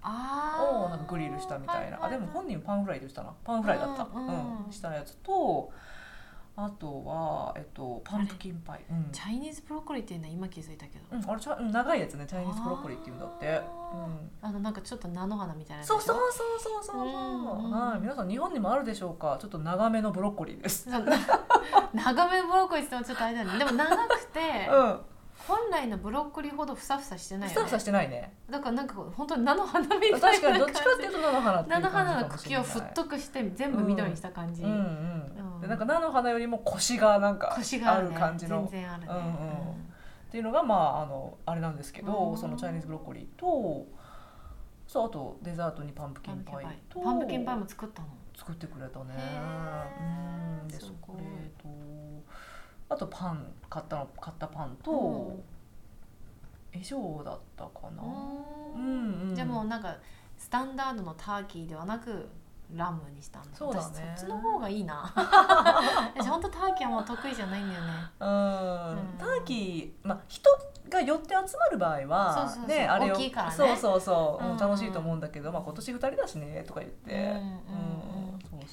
[0.03, 0.87] あー。
[0.87, 3.35] をなんかグリルしたみたいな、はははあでも本人 pan fry でしたな。
[3.45, 4.67] pan fry だった、うん。
[4.67, 4.73] うん。
[4.73, 5.71] したやつと
[6.63, 8.81] あとは、えっと、パンプキンパイ。
[8.91, 9.09] うん。
[9.13, 13.63] Chinese broccoli っていうのは今気づいたけど、うん、あれちゃうん長いやつね Chinese broccoli っていうんだって、あ
[13.95, 16.45] うん、ーあのなんかちょっと菜の花みたいなそうそうそ
[16.79, 16.97] うそうそう
[17.71, 19.39] はい、皆さん日本にもあるでしょうか？
[19.41, 20.87] ちょっと長めのブロッコリーです、
[21.95, 23.59] 長めのブロッコリーって言ってもちょっとあれだよね。
[23.59, 25.01] でも長くてうん
[25.49, 27.55] 本来のブロッコリーほどふさふさしてないよね。
[27.55, 28.33] ふさふさしてないね。
[28.51, 32.61] だからなんか本当に菜の花みたいな確かにどっちかってういうと菜の花っていう菜の花の茎かもしれない。
[32.61, 34.77] を太くして全部緑にした感じ、うんうん、
[35.55, 35.61] うん。
[35.61, 38.69] でなんか菜の花よりもコシがなんかある腰があるね感じの。
[38.71, 39.23] 全然あるね、うんうん。
[39.23, 39.27] っ
[40.31, 42.37] ていうのがまああのあれなんですけど、うん。
[42.37, 43.87] そのチャイニーズブロッコリーと
[44.87, 47.57] そうあとデザートにパンプキパンパイとパンプキンパイ。
[47.57, 48.09] も作ったの？
[48.37, 49.15] 作ってくれたね。
[50.63, 50.69] うん。
[50.69, 51.23] ですそごいれ
[51.63, 51.69] と
[52.91, 55.43] あとパン買ったの買ったパンと、うん。
[56.73, 59.97] 以上だったかな、ううんんうん、じゃあもうなんか
[60.39, 62.29] スタンダードのターキーではなく
[62.75, 63.49] ラムにしたんだ。
[63.53, 64.15] そうだね。
[64.17, 65.13] 私そっちの方がいいな。
[66.17, 67.91] 私本当ターキーはもう得意じゃないんだよね。
[68.21, 68.29] うん。
[68.29, 69.19] うん。
[69.19, 70.49] ターキー、まあ、人
[70.89, 72.67] が寄って集まる場合はそうそうそう。
[72.69, 73.33] ねあれをね。
[73.51, 74.53] そうそうそう、うん。
[74.53, 77.35] うん楽しいと思うんだけど、まあ、今年2人だしねとか言って、うんうん。
[77.35, 78.00] うん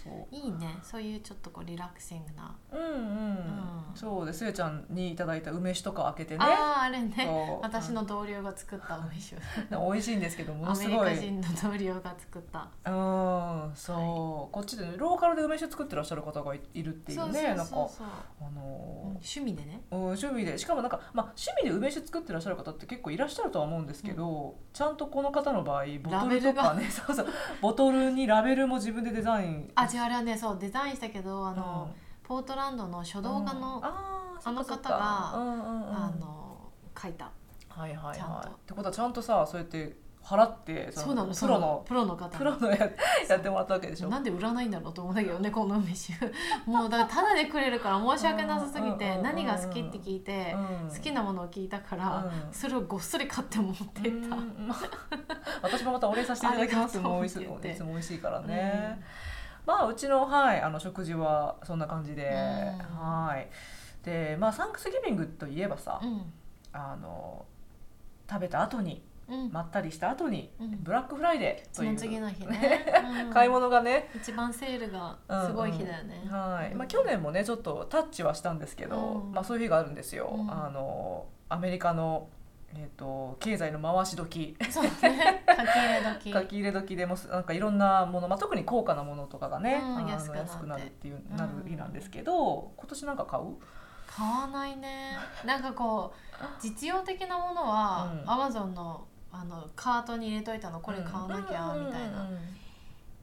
[0.04, 0.36] そう。
[0.36, 0.78] いいね。
[0.84, 3.38] そういうちょっとこうリラックシングな、うんうん、
[3.96, 4.40] そうです。
[4.40, 6.40] せいちゃんにいただいた梅酒とか開けてね。
[6.42, 7.60] あああれね。
[7.62, 9.36] 私の同僚が作った梅酒。
[9.36, 9.40] う
[9.88, 11.10] ん美味しいんですけどもアメのすごい。
[11.10, 12.68] リカ人の同僚が作った。
[12.86, 18.08] うんそう、こっちで、ね、ローカルで梅酒作ってらっしゃる方がいいるっていうねなんかそうそう。
[18.08, 18.62] あうんの
[19.18, 19.82] 趣味でね。
[19.92, 20.58] うん趣味で。
[20.58, 27.28] しかもなんか、まあ、趣味で梅酒作ってらっしゃる方って結構いらっしゃるとは思うんですけど、ちゃんとこの方の場合ボトルとかねそうそう。
[27.62, 31.90] ボトルにラベルも自分でデザインあ違うあれはねそうデザインしたけどあの、
[32.24, 35.00] ポートランドの書道家の、あの方が
[35.34, 37.32] あの書いた
[37.70, 39.98] はいはいってことはちゃんとさそうやって
[40.28, 42.78] 払ってそうなのプロのプロの方プロのや
[43.30, 46.14] やってもらったわけでしょなんで売らないんだろうと思うんだけどねこの梅酒
[46.66, 50.54] もうだからタダでくれるから申し訳なさすぎて何が好きって聞いて
[50.94, 54.38] 好きなものを聞いたからそれをごっそり買って持ってった
[55.62, 59.02] 私もまたお礼させていただきますもいつって言っていつも美味しいからね、
[59.68, 62.32] まあうちのはいあの食事はそんな感じで、うん。
[63.00, 63.48] はい。
[64.04, 66.34] でまあサンクスギビングといえばさ、うん。
[66.72, 67.46] あの
[68.30, 69.52] 食べた後にうん。
[69.52, 70.82] まったりした後に、うん。
[70.82, 71.98] ブラックフライデーという。
[71.98, 72.86] 次の日ね。
[73.28, 73.34] うん。
[73.34, 76.26] 買い物がね、一番セールがすごい日だよね。
[76.30, 76.74] はい。
[76.74, 79.32] まあ、去年もねちょっとタッチはしたんですけど、うん。
[79.34, 80.50] まあ、そういう日があるんですよ、うん。
[80.50, 82.30] あのアメリカの、
[82.76, 84.56] えー、と経済の回し時。
[84.70, 84.90] そうね。
[85.48, 86.34] 書き入れ時。
[86.34, 91.38] 書き入れ時でもなんかいろんなもの、まあ、特に高価なものとかがね、うん安くなるっていううん。
[91.38, 93.44] なる日なんですけど、今年なんか買う？
[94.08, 95.18] 買わないね。
[95.46, 98.30] なんかこう実用的なものはうん。
[98.30, 102.22] アマゾンのあのカートに入れといたのこれ買わなきゃみたいな。
[102.22, 102.57] うん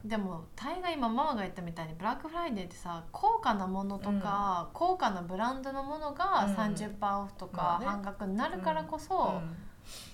[0.05, 6.55] でも大概今ママが言ったみたいにブラックフライデーってさ高価なものとか、高価なブランドのものがうん。
[6.55, 9.41] 30%オフとか半額になるからこそ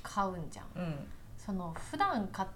[0.02, 0.84] 買うんじゃん、うん。
[0.84, 0.96] うん。
[1.38, 2.48] その普段買っ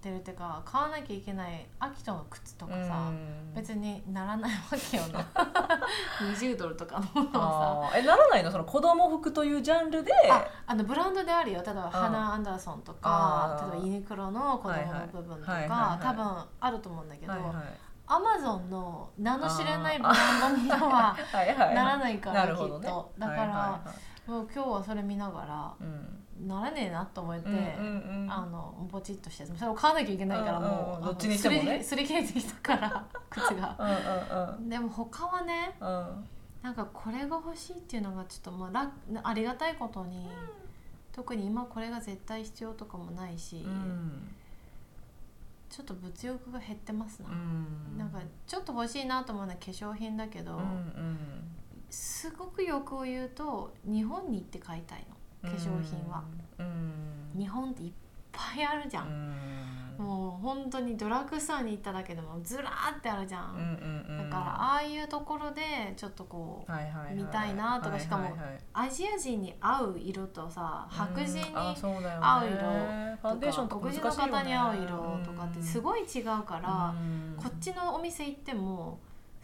[0.00, 3.54] てるっていうか買わなきゃいけない秋との靴とかさ、うん。
[3.54, 4.58] 別にならないわ
[4.90, 5.26] けよな。
[6.32, 7.98] 20ドルとかのものはさ。
[7.98, 8.50] えならないの？
[8.50, 10.12] その子供服というジャンルで？
[10.30, 11.62] ああのブランドであるよ。
[11.64, 17.52] 例えばんハナ・アンダーソンとか例えばユニクロの子供の部分とかはい多分あると思うんだけど、はいはい。
[18.06, 21.16] アマゾンの名の知れないブランドのものは
[21.74, 23.12] ならないからきっと。
[23.18, 23.80] だから、はいはいは
[24.26, 24.30] い。
[24.30, 28.32] もう今日はそれ見ながらうんならねえなと思って、うんうんうん。
[28.32, 30.80] あのポチッとしてそれを買わなきゃいけないからもう,、うんうん。
[30.80, 31.82] うんあのどっちにしてもね。
[31.82, 33.76] すり切れてきたから 靴が。
[33.78, 35.88] うんうんでも他はねうん。
[35.88, 36.28] うん
[36.62, 40.28] なんかこれが欲しいっていうのがちょっとまあ楽ありがたいことに、
[41.10, 44.28] 特に今これが絶対必要とかもないし、うん。
[45.70, 47.96] ちょっと物欲が減ってますな、うん。
[47.96, 51.18] なんかちょっと欲しいなと思うのは化粧品だけど、うんうん。
[51.88, 56.22] すごく欲を言うと日本に行って買いたいの化粧品は、
[56.58, 57.38] うん。
[57.38, 57.92] 日本っていっ
[58.32, 59.06] ぱいあるじゃん、
[59.98, 60.04] うん。
[60.04, 65.60] もう本当にドラッグストアに行っただけでもずらーってあるじゃん、だからああいうところで
[65.96, 68.34] ちょっとこう見たいなとかしかも
[68.72, 77.36] アジア人に合う色とさ白人に合う色とかね人の方に合う色とかってすごい違うから、うん。
[77.36, 78.98] こっちのお店行っても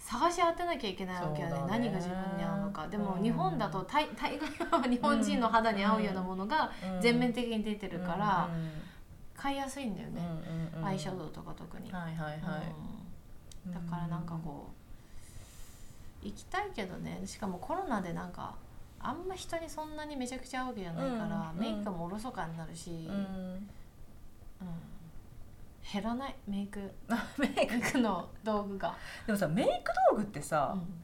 [0.07, 1.55] 探し当てなきゃいけないわけよね。
[1.55, 1.65] ね。
[1.69, 2.87] 何が自分に合うのか。
[2.87, 7.01] でもうん日本だと大 大概は日本人の肌に合うようなものがうん。
[7.01, 8.71] 全面的に出てるからうん
[9.35, 10.87] 買いやすいんだよね、うんうんうん。
[10.87, 12.63] アイシャドウとか特に、はいはいはい。
[13.67, 13.73] うん。
[13.73, 14.71] だからなんかこ
[16.23, 17.23] う行きたいけどね。
[17.27, 18.55] しかもコロナでなんか
[19.01, 21.59] あんま人にそんなにめちゃくちゃ合うわけじゃないから、うん。
[21.59, 23.15] メイクもおろそかになるし、うん。
[23.15, 23.69] うん
[25.93, 26.35] 減らない？
[26.49, 26.81] メイク？
[27.39, 28.95] メイクの道具が、
[29.27, 31.03] でもさメイク道具ってさ、うん。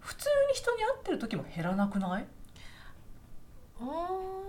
[0.00, 2.26] 普通に人に会ってる時も減らなくない？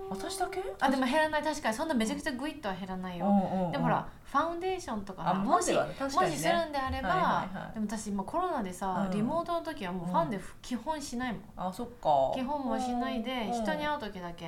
[0.09, 0.61] 私だけ？
[0.79, 1.43] あでも減らない。
[1.43, 1.75] 確かに。
[1.75, 3.71] そんなめちゃくちゃグイッとは減らないよ、うんうん。
[3.71, 7.73] でもほらファウンデーションとかあもしねもしするんであれば、はいはいはい。
[7.75, 9.15] でも私今コロナでさ、うん。
[9.15, 12.31] リモートの時はもうファンデ基本しないもん、あそっか。
[12.33, 14.47] 基本もしないでうん人に会う時だけ、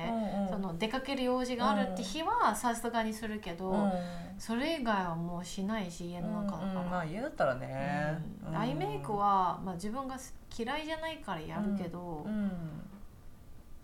[0.50, 3.92] その出かける用事があるって日はさすがにするけど、うん。
[4.36, 8.56] それ以外はもうしないし家の中だから、まあ家だったらね、うん。
[8.56, 10.16] アイメイクは、まあ、自分が
[10.56, 12.50] 嫌いじゃないからやるけど、うん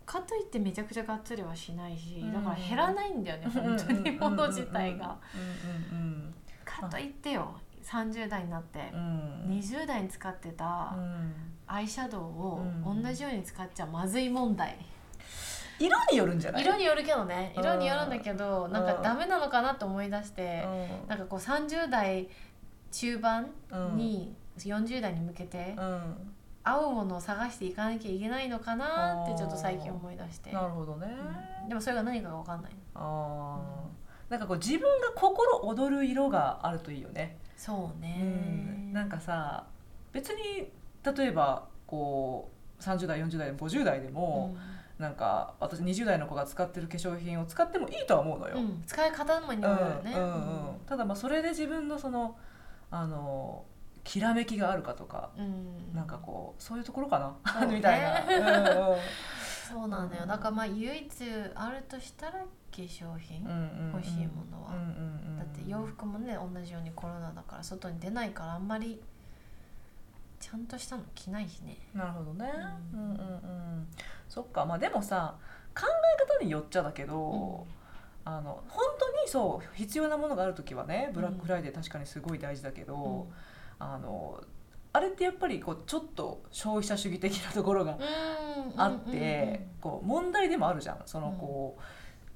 [0.05, 2.33] かといってめちゃくちゃがっつりはしないしうん。
[2.33, 5.17] だから減らないんだよね、本当にもの自体が。
[5.91, 8.99] うんうんかといってよ30代になってうん。
[8.99, 9.03] う
[9.53, 11.33] ん20代に使ってたうん。
[11.67, 13.03] アイシャドウをうん。
[13.03, 14.77] 同じように使っちゃまずい問題、
[15.79, 16.63] 色によるんじゃない？
[16.63, 17.53] 色によるけどね。
[17.55, 20.63] うん色によるんだけどなんかうんダメなのかなと思い出して
[21.03, 21.07] うん。
[21.09, 22.27] なんかこう30代
[22.91, 23.97] 中盤うん。
[23.97, 26.34] に40代に向けてうん
[26.65, 31.07] 合うものを探していかなきゃいけないのかなってちょっと最近思い出して、なるほどね、
[31.63, 31.69] うん。
[31.69, 34.31] でもそれが何かが分かんないあー。
[34.31, 38.25] なんかこう自分が心躍る色があるといいよね、そうね、う
[38.89, 38.93] ん。
[38.93, 39.65] なんかさ
[40.11, 40.71] 別に
[41.15, 42.49] 例えばこ
[42.79, 44.57] う30代40代50代でも、
[44.97, 48.83] なんか私20代の子が使ってる化粧品を使ってもいいとは思うのよ、うんうん。
[48.87, 50.35] 使い方にもよるよね、うんうんう
[50.71, 50.79] ん。
[50.87, 52.35] ただまあそれで自分のその
[52.89, 53.63] あの
[54.05, 55.93] きらめきがあるかとか、うん。
[55.93, 57.75] なんかこうそういうところかな、ね。
[57.75, 58.97] みたいな、うんうん
[59.67, 60.27] そうなんだよ。
[60.27, 61.09] だからまあ唯一
[61.55, 63.91] あるとしたら化粧品、うんうんうん。
[63.93, 64.69] 欲しいものは。
[64.69, 69.01] うんうんうんだって洋服もね同じようにコロナだから外に出ないからあんまり
[70.39, 71.77] ちゃんとしたの着ないしね。
[71.93, 72.49] なるほどね、
[72.93, 73.21] ううんん、うんう
[73.81, 73.87] ん。
[74.29, 74.65] そっか。
[74.65, 75.35] まあでもさ
[75.73, 77.65] 考え方によっちゃだけど、
[78.23, 83.33] あの本当そう必要なものがある時はねブラックフライデー確かにすごい大事だけど、うん
[83.79, 84.41] あの
[84.93, 87.97] あれってやっぱりこうちょっと消費者主義的なところが
[88.77, 91.01] あって、こう問題でもあるじゃん。
[91.05, 91.77] そのこ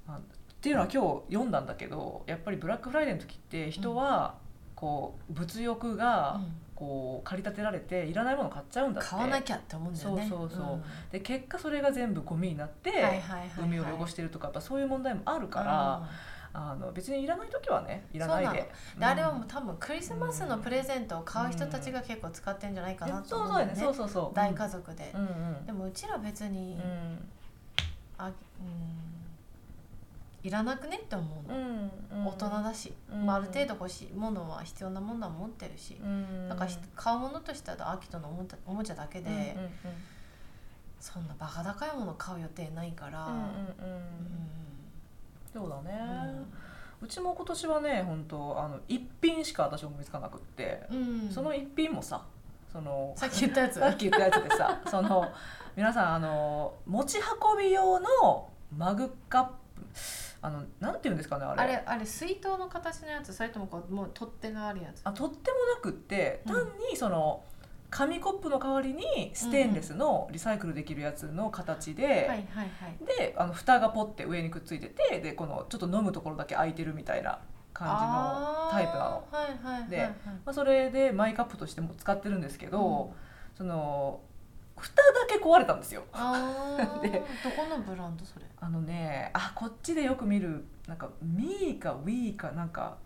[0.08, 0.22] う、あっ
[0.62, 4.36] ていうのは今日読んだんだけどやっぱりブラックフライデーの時って人は
[4.76, 6.42] こう物欲が
[6.76, 9.10] こう駆り立てられていらないもの買っちゃうんだって。
[9.10, 10.28] 買わなきゃって思うんだよね。
[10.30, 10.74] そうそうそう。
[10.74, 10.84] うん。
[11.12, 13.22] で結果それが全部ゴミになって、
[13.58, 16.10] 海を汚してるとかやっぱそういう問題もあるから、
[16.52, 18.72] あの別にいらない時はねいらないで。
[18.98, 23.76] であれはもう多分クリスマスのプレゼントを買う人たちが結構使ってんじゃないかなと思うんだよね。
[23.76, 25.12] そうそうそうそう大家族で。
[25.14, 25.26] うんう
[25.62, 25.66] ん。
[25.66, 27.30] でもうちら別にうん。
[28.18, 28.34] あうん
[30.42, 31.56] いらなくねって思うの。
[31.56, 31.60] う
[32.22, 32.94] ん大人だし。
[33.12, 35.98] うんまあある程度欲しいものは必要なものは持ってるし。
[36.02, 39.72] うんだからひ買うものとしては秋とのおもちゃおもちゃだけでうんうん
[41.00, 43.26] そんなバカ高いもの買う予定ないから。
[43.28, 43.46] うんうんうん。
[43.46, 44.69] う
[45.54, 45.98] そうだね、
[47.02, 47.06] ん。
[47.06, 51.30] うちも今年はね本当あの一品しか私思いつかなくって、うん。
[51.30, 52.26] その一品もさ
[52.72, 53.80] そのさっき言ったやつ。
[53.80, 55.32] さっき言ったやつでさ その
[55.76, 59.54] 皆さんあの持ち運び用のマグカップ
[60.42, 61.62] あのなんて言うんですかねあれ。
[61.62, 65.02] あれあれ水筒の形のやつそれともこうもう取っ手があるやつ。
[65.04, 66.54] あとってもなくってうん。
[66.54, 67.44] 単にその
[67.90, 72.46] 紙コップの代わりにステンレスのリサイクルできるやつの形で、
[73.18, 77.40] であの蓋がポッて上にくっついててでこのちょっと飲むところだけ開いてるみたいな
[77.74, 79.90] 感じのタイプなの。
[79.90, 83.14] ではいまあ、それでマイカップとしても使ってるんですけど、
[83.56, 84.22] その
[84.78, 86.04] 蓋だけ壊れたんですよ。
[87.02, 87.10] で
[87.44, 88.46] どこのブランドそれ？
[88.60, 92.98] あのねあこっちでよく見るなんかミーかウィーかなんか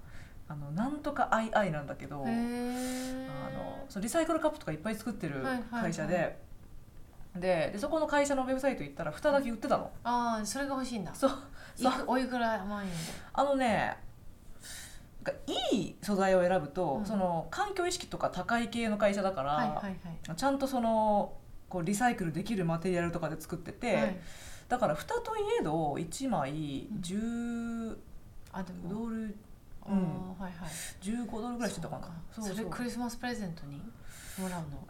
[0.47, 2.23] あのなんとか II なんだけど。
[2.23, 5.81] あのそのリサイクルカップとかいっぱい作ってるはいはいはい。
[5.83, 6.39] 会社で、
[7.35, 9.91] ででそこの会社のウェブサイト行ったら蓋だけ売ってたの。
[10.03, 11.13] ああそれが欲しいんだ。
[11.13, 11.31] そう。
[12.07, 12.95] おいくら万円で？
[13.33, 13.97] あのね
[15.71, 17.05] いい素材を選ぶと、うん。
[17.05, 20.35] その環境意識とか高い系の会社だから、はいはいはい。
[20.35, 21.33] ちゃんとその
[21.69, 24.17] こうリサイクルできるマテリアルとかで作ってて、はい。
[24.69, 26.99] だから蓋といえど1枚うん。
[27.01, 27.97] 10
[28.51, 28.89] あでも。
[28.89, 29.35] ドル
[29.89, 30.35] うん。
[30.39, 30.69] はいはい。
[31.01, 32.07] 15ドルぐらいしてたかな。
[32.31, 32.53] そうか。
[32.53, 33.81] それクリスマスプレゼントに
[34.39, 34.87] もらうの？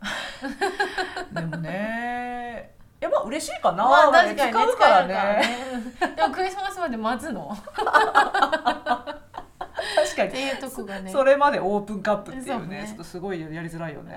[1.42, 5.14] でもねいやまあ嬉しいかな、まあ確かにね使うからね。
[5.14, 6.16] ね。
[6.16, 7.58] でもクリスマスまで待つの？
[10.16, 10.30] 確かに。
[10.30, 11.12] っていうとこがね。
[11.12, 12.86] それまでオープンカップっていうねね。
[12.88, 14.16] ちょっとすごいやりづらいよね、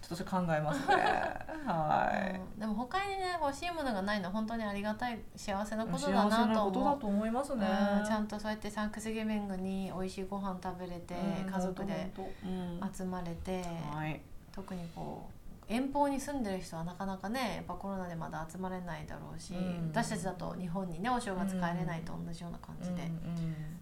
[0.00, 0.94] ちょっとそれ考えますね。
[1.66, 2.60] はい、うん。
[2.60, 6.72] でも他にね欲しいものがないのは本当にありがたい幸せなことだななと思う。
[6.72, 7.66] ことだと思いますね、
[7.98, 8.04] うん。
[8.04, 11.50] ちゃんとそうやってサンクスギビングに美味しいご飯食べれてうん。
[11.50, 12.10] 家族で
[12.92, 14.20] 集まれて当はい。
[14.52, 15.33] 特にこう
[15.68, 19.88] 遠方に住んでる人はなかなかねやっぱコロナでまだ集まれないだろうし、うん。
[19.92, 23.10] 私たちだと日本にねお正月帰れないと同じような感じで、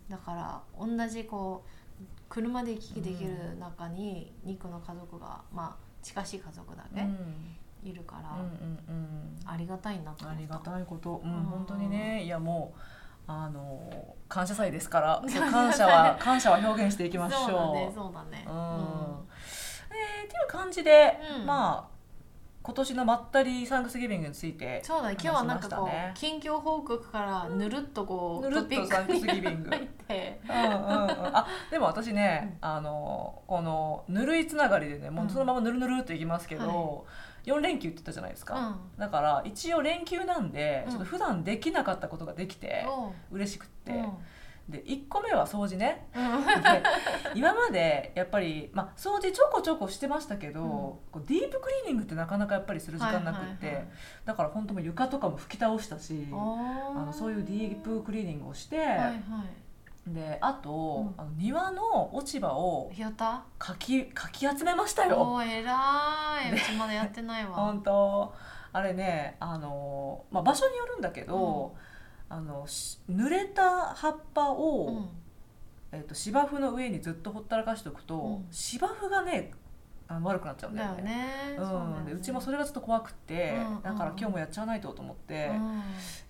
[0.09, 7.07] だから同じこう車で行き来できる中に肉の家族がまあ近しい家族だけ
[7.88, 8.37] いるから、
[9.53, 10.38] ありがたいなと思った。
[10.38, 11.42] ありがたいこと、うん、うん。
[11.42, 12.81] 本当にねいやもう
[13.27, 15.23] あの感謝祭ですから。
[15.51, 17.40] 感謝は感謝は表現していきましょう。
[17.40, 18.45] そうだねそうだね。
[18.49, 19.29] うん
[19.94, 21.46] えーっていう感じで、うん。
[21.46, 21.92] まあ
[22.64, 25.16] 今年のまったりサンクスギビングについてそうだね。
[25.20, 29.70] 今日はなんかこう、近況報告からぬるっとこう、ぬるっとサンクスギビング。
[29.70, 37.05] うんうんうん、あでも私ね、あのこのぬるいつながりでねもうそのままぬるぬるっといきますけど、
[37.46, 38.98] 4連休って言ったじゃないですか、うん。
[38.98, 40.92] だから一応連休なんで、うん。
[40.92, 42.87] ちょっと普段できなかったことができて
[43.33, 44.12] 嬉しくって、うん
[44.72, 46.08] で1個目は掃除ね。
[47.35, 50.68] 今までやっぱり、まあ、掃除ちょこちょこしてましたけど、うん。
[50.68, 53.94] こうディープクリーニングってなかなかやっぱりする時間なくって、はいはいはい。
[54.24, 59.20] だから本当もう床とかも拭き倒したしああのそういうディープクリーニングをして、はいはい。
[60.06, 61.20] であと、うん。
[61.20, 62.90] あの庭の落ち葉を
[63.58, 65.20] かきかき集めましたよ。
[65.20, 66.54] おー偉い。
[66.54, 67.52] うちまだやってないわ。
[67.54, 68.35] 本当。
[68.74, 71.74] あれねあの、まあ、場所によるんだけど、
[72.33, 75.09] あのし濡れた葉っぱを、うん。
[75.92, 78.47] えっと芝生の上にずっとほったらかしておくと、うん。
[78.51, 79.51] 芝生がね
[80.09, 81.12] あの悪くなっちゃうんだだよよね。
[81.12, 82.07] ねうん。
[82.07, 82.12] ね。
[82.12, 85.51] でうちもそれがちょっと怖くて、うんだから今日もやっちゃわないとと思って、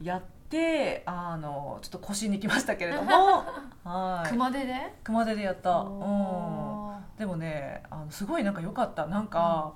[0.01, 0.05] うん。
[0.05, 3.45] やってあのちょっと腰にきましたけれども
[3.85, 4.29] はい。
[4.29, 4.94] 熊手で？
[5.05, 9.07] 熊手でやった、うん、でもねあのすごいなんか良かった。
[9.07, 9.73] なんか、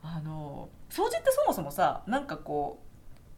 [0.00, 2.85] あの掃除ってそもそもさなんかこう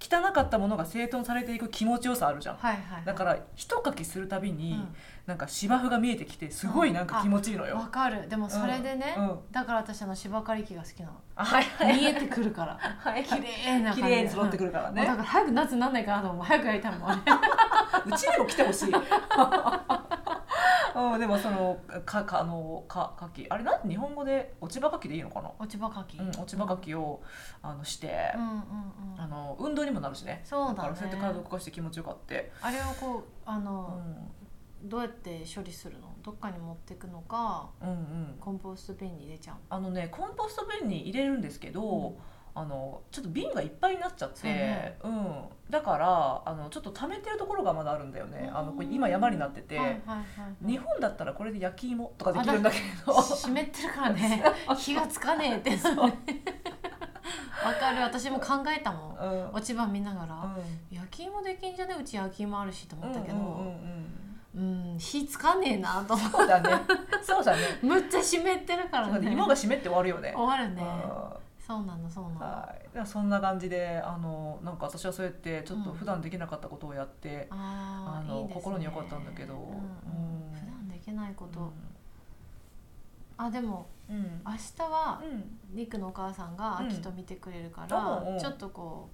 [0.00, 2.56] 汚かったものが整頓されていく気持ちよさあるじゃん。
[2.56, 4.94] はいはいだから一かきするたびに、うん。
[5.26, 8.28] なんか芝生が見えてきてすごいなんか気持ちいいのよ、わかる。
[8.28, 9.38] でもそれでね、うん。
[9.50, 11.12] だから私あの芝刈り機が好きなの。
[11.36, 11.96] あはいはい。
[11.96, 12.78] 見えてくるから。
[12.80, 14.02] はい綺麗な感じ。
[14.02, 15.04] 綺麗に揃ってくるからね。
[15.04, 16.44] だから早く夏になんないかなと思う。
[16.44, 17.12] 早くやりたいもん
[18.06, 18.92] うちにも来てほしい
[20.98, 27.22] うん、でもそのかかあのかかきあれなんて日本語で落ち葉かきでいいのかな、落ち葉かき、うん、落ち葉かきを
[27.62, 28.62] あのして、うんうんうん。
[29.16, 30.42] あの運動にもなるしね。
[30.44, 30.76] そうだね。
[30.76, 34.00] からそうやって体を動かして気持ちよかって、あれをこうあうの、
[34.82, 36.14] ん、どうやって処理するの？
[36.22, 38.36] どっかに持っていくのかうんうん。
[38.40, 42.14] コンポスト瓶に入れちゃうあのねコンポスト瓶に入れるんですけど、うん
[42.58, 50.22] あのちょっと瓶がいっぱいになっちゃって、そうねうん、だからあのちょっと溜めてるところがまだあるんだよね、あのこれ今山になってて、はいはいは
[50.64, 53.22] い日本だったらこれで焼き芋とかできるんだけど。
[53.22, 54.42] 湿ってるからね。
[54.76, 55.70] 火がつかねえって。
[57.64, 58.02] わかる。
[58.02, 59.16] 私も考えたもん。
[59.16, 59.54] うん。
[59.54, 61.96] 落ち葉見ながら、う焼き芋できんじゃね？
[62.00, 63.48] うち焼き芋あるしと思ったけど、うんうん
[64.56, 64.98] うんうん。
[64.98, 66.14] 火つかねえなと。
[66.14, 66.70] 思っそうだね。
[67.22, 67.62] そうだね。
[67.80, 69.20] て むっちゃ湿ってるからね。
[69.20, 69.32] ね。
[69.32, 70.32] 芋が湿って終わるよね。
[70.34, 70.82] 終わるね。
[70.82, 78.62] うんそうなのそうなのはい、だからそんな感じであのなんか私はそうやってちょっと普段できなかったことをやって、あのあーいいですね。
[78.62, 79.52] 心に良かったんだけど。
[79.52, 79.66] うんうん。
[79.66, 79.78] うん。
[80.54, 81.70] 普段できないこと、う
[83.36, 84.42] あでもんうん。
[84.46, 85.76] 明日はうん。
[85.76, 86.86] リクのお母さんがうん。
[86.88, 88.36] 秋と見てくれるから、うんう。
[88.36, 89.10] んちょっとこ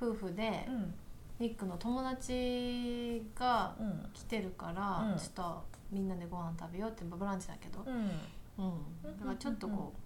[0.00, 0.94] う夫婦でうん。
[1.40, 4.08] ニックの友達がうん。
[4.12, 5.18] 来てるから、うん。
[5.18, 8.64] ちょっとみんなでご飯食べようってブランチだけど、うん。
[8.64, 9.98] うん、だからちょっとこう、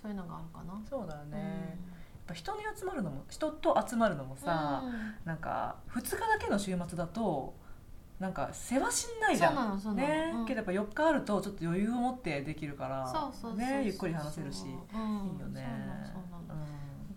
[0.00, 0.80] そういうのがあるかな。
[0.88, 4.82] そうだよね、やっぱ人に集まるのも人と集まるのもさ、
[5.24, 7.54] なんか2日だけの週末だと
[8.18, 9.96] なんか世話しんないじゃん。
[9.96, 10.46] ね、うん。
[10.46, 14.68] けどやっぱ4日あるとちょっと余裕を持ってできるからそうそうねゆっくり話せるし、うん。
[14.68, 15.66] いいよね。
[16.04, 16.66] そうなの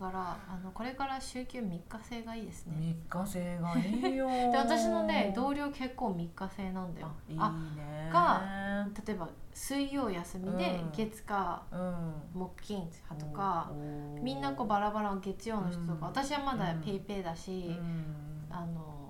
[0.01, 2.95] からあのこれから週休3日制がいいですうん、ね。
[3.07, 7.07] 3日制がいいよ で私のね同僚結構3日制なんだよ。
[7.07, 10.91] あいいあねが例えば水曜休みでうん。
[10.91, 12.13] 月火うん。
[12.33, 16.01] 木金派とか、おーみんなこうバラバラ月曜の人とか、うん。
[16.01, 16.81] 私はまだうん。
[16.81, 18.05] ペイペイだし、うん。
[18.49, 19.01] あの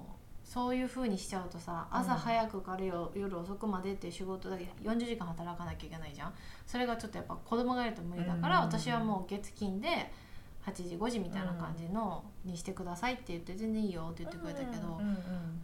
[0.43, 6.33] そういう風にしちゃうとさ朝早くからよ夜遅くまでっていう仕事だけ40時間働かなきゃいけないじゃん。
[6.65, 8.65] それがちょっとやっぱ子供がいると無理だから、うん。
[8.65, 10.11] 私はもう月金で
[10.65, 14.99] 8時5時みたいな感じのにしてくださいって言って全然いいよって言ってくれたけど、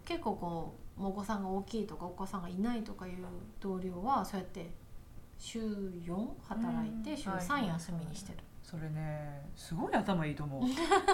[0.05, 3.13] 結構こうお子さんが大きいとかお子さんがいないとかいう
[3.59, 4.71] 同僚はそうやって
[5.37, 8.39] 週4働いて週うんはい3休みにしてる。
[8.69, 10.63] それねすごい頭いいと思う。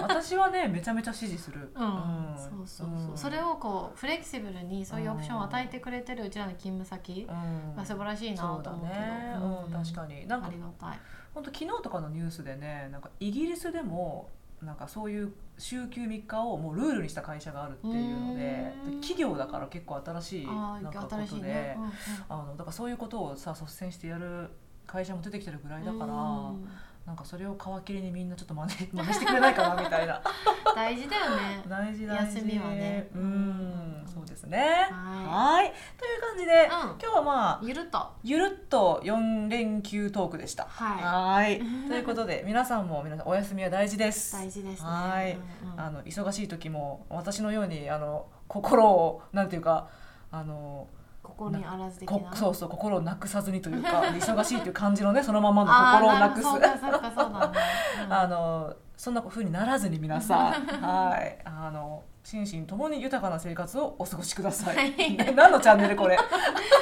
[0.02, 2.34] 私はね めちゃめちゃ支持する、うん。
[2.36, 3.16] そうそうそう、ん。
[3.16, 7.28] それをこうフレキシブルにそういうオプションを与えてくれてるうちらの勤務先。
[7.30, 7.76] うん。
[7.76, 10.26] が素晴らしいなと思うけど、ん、確かに。
[10.26, 10.98] なんかありがたい。
[11.32, 14.30] 本当昨日とかのニュースでねなんかイギリスでも
[14.60, 21.92] なんかそういう週休3日をもうルールにした会社があるっていうので企業だから結構新しいあなんかことで、いね、うんうん。
[22.28, 24.50] あのだからそういうことをさ率先してやる
[24.88, 26.68] 会社も出てきてるぐらいだから、うん
[27.06, 30.22] なんかそれを皮切りにみんなちょっと真似真似してくれないかなみたいな。
[30.74, 31.62] 大事だよね。
[31.68, 32.36] 大事大事。
[32.38, 33.08] 休みはね。
[33.14, 34.02] ううん。
[34.02, 34.88] んそうですね。
[34.90, 35.72] ははい。
[35.98, 36.70] という感じで、うん。
[36.70, 38.10] 今日はまあゆるっと。
[38.22, 40.64] ゆるっと4連休トークでした。
[40.64, 41.02] はい。
[41.02, 41.58] はい。
[41.88, 44.32] ということで皆さんも皆さんお休みは大事です。
[44.32, 44.88] 大事ですね。
[44.88, 45.32] はい。
[45.32, 45.80] うんうん。
[45.80, 49.88] あの忙しい時も私のようにあの心をなんていうか
[50.30, 50.88] あの
[51.36, 56.46] 心にあらず的こなそうそう心をなくさずにというか 忙しいという感じのねそのままの心をなくす。
[58.08, 61.38] あのそんな風にならずに皆さんはい。
[61.44, 64.76] あの心身ともに豊かな生活をお過ごしください。
[64.76, 64.90] はい。
[64.96, 66.16] ね 何のチャンネルこれ？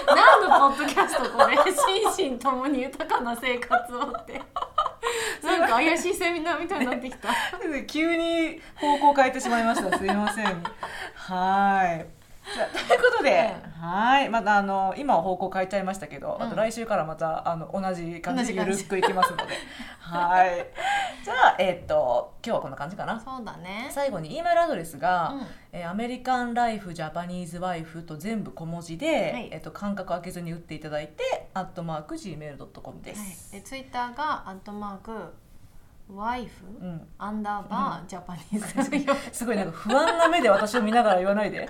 [0.06, 1.56] 何のポッドキャストこれ？
[2.14, 4.40] 心身ともに豊かな生活をって。
[5.42, 7.28] なんか怪しいセミナーみたいになってきた。
[7.88, 9.98] 急に方向変えてしまいました。
[9.98, 10.62] すいません。
[11.14, 12.06] はい。
[12.54, 14.28] じゃあということで、はい。
[14.28, 16.46] またあの今は方向変えちゃいましたけど、うん。
[16.46, 19.42] あと来週からまたあの同じ感じでゆるくいきますので。
[19.98, 20.66] はい。
[21.24, 23.18] じゃあえっ、と今日はこんな感じかな。
[23.18, 23.88] そうだね。
[23.90, 25.46] 最後に E メールアドレスが、うん。
[25.72, 29.48] えーアメリカンライフジャパニーズワイフと全部小文字で、はい。
[29.50, 33.20] えっと間隔空けずに打っていただいてアットマーク gmail.com ではい。
[33.20, 35.34] す、でツイッターがアットマーク
[36.14, 38.90] ワイフうん、アンダーバージャパニーズ
[39.32, 41.68] すごいなんか不安な目で私を見ながら言わないで。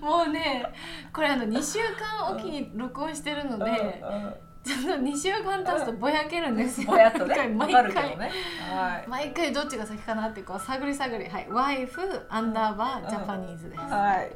[0.00, 0.64] もうね
[1.12, 4.02] これあの2週間おきに録音してるので
[4.66, 6.88] ちょっと2週間経つとぼやけるんですよ。
[6.88, 7.48] ぼやっとね。
[7.48, 8.32] 毎わ回かるけどね。
[8.68, 9.04] はい。
[9.08, 11.28] 毎回どっちが先かなってこう探り探り。
[11.28, 11.46] はい。
[11.48, 13.80] ワイフアンダーバージャパニーズです。
[13.82, 14.32] はい、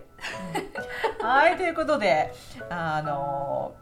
[1.20, 2.32] はい、ということで
[2.68, 3.74] あの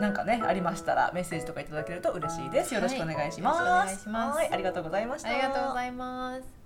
[0.00, 2.74] なんかねありましたらメッセージとかいただけると嬉しいです。
[2.74, 4.38] よろしくお願いします、はいいします。
[4.38, 5.30] はいありがとうございました。
[5.30, 6.63] ありがとうございます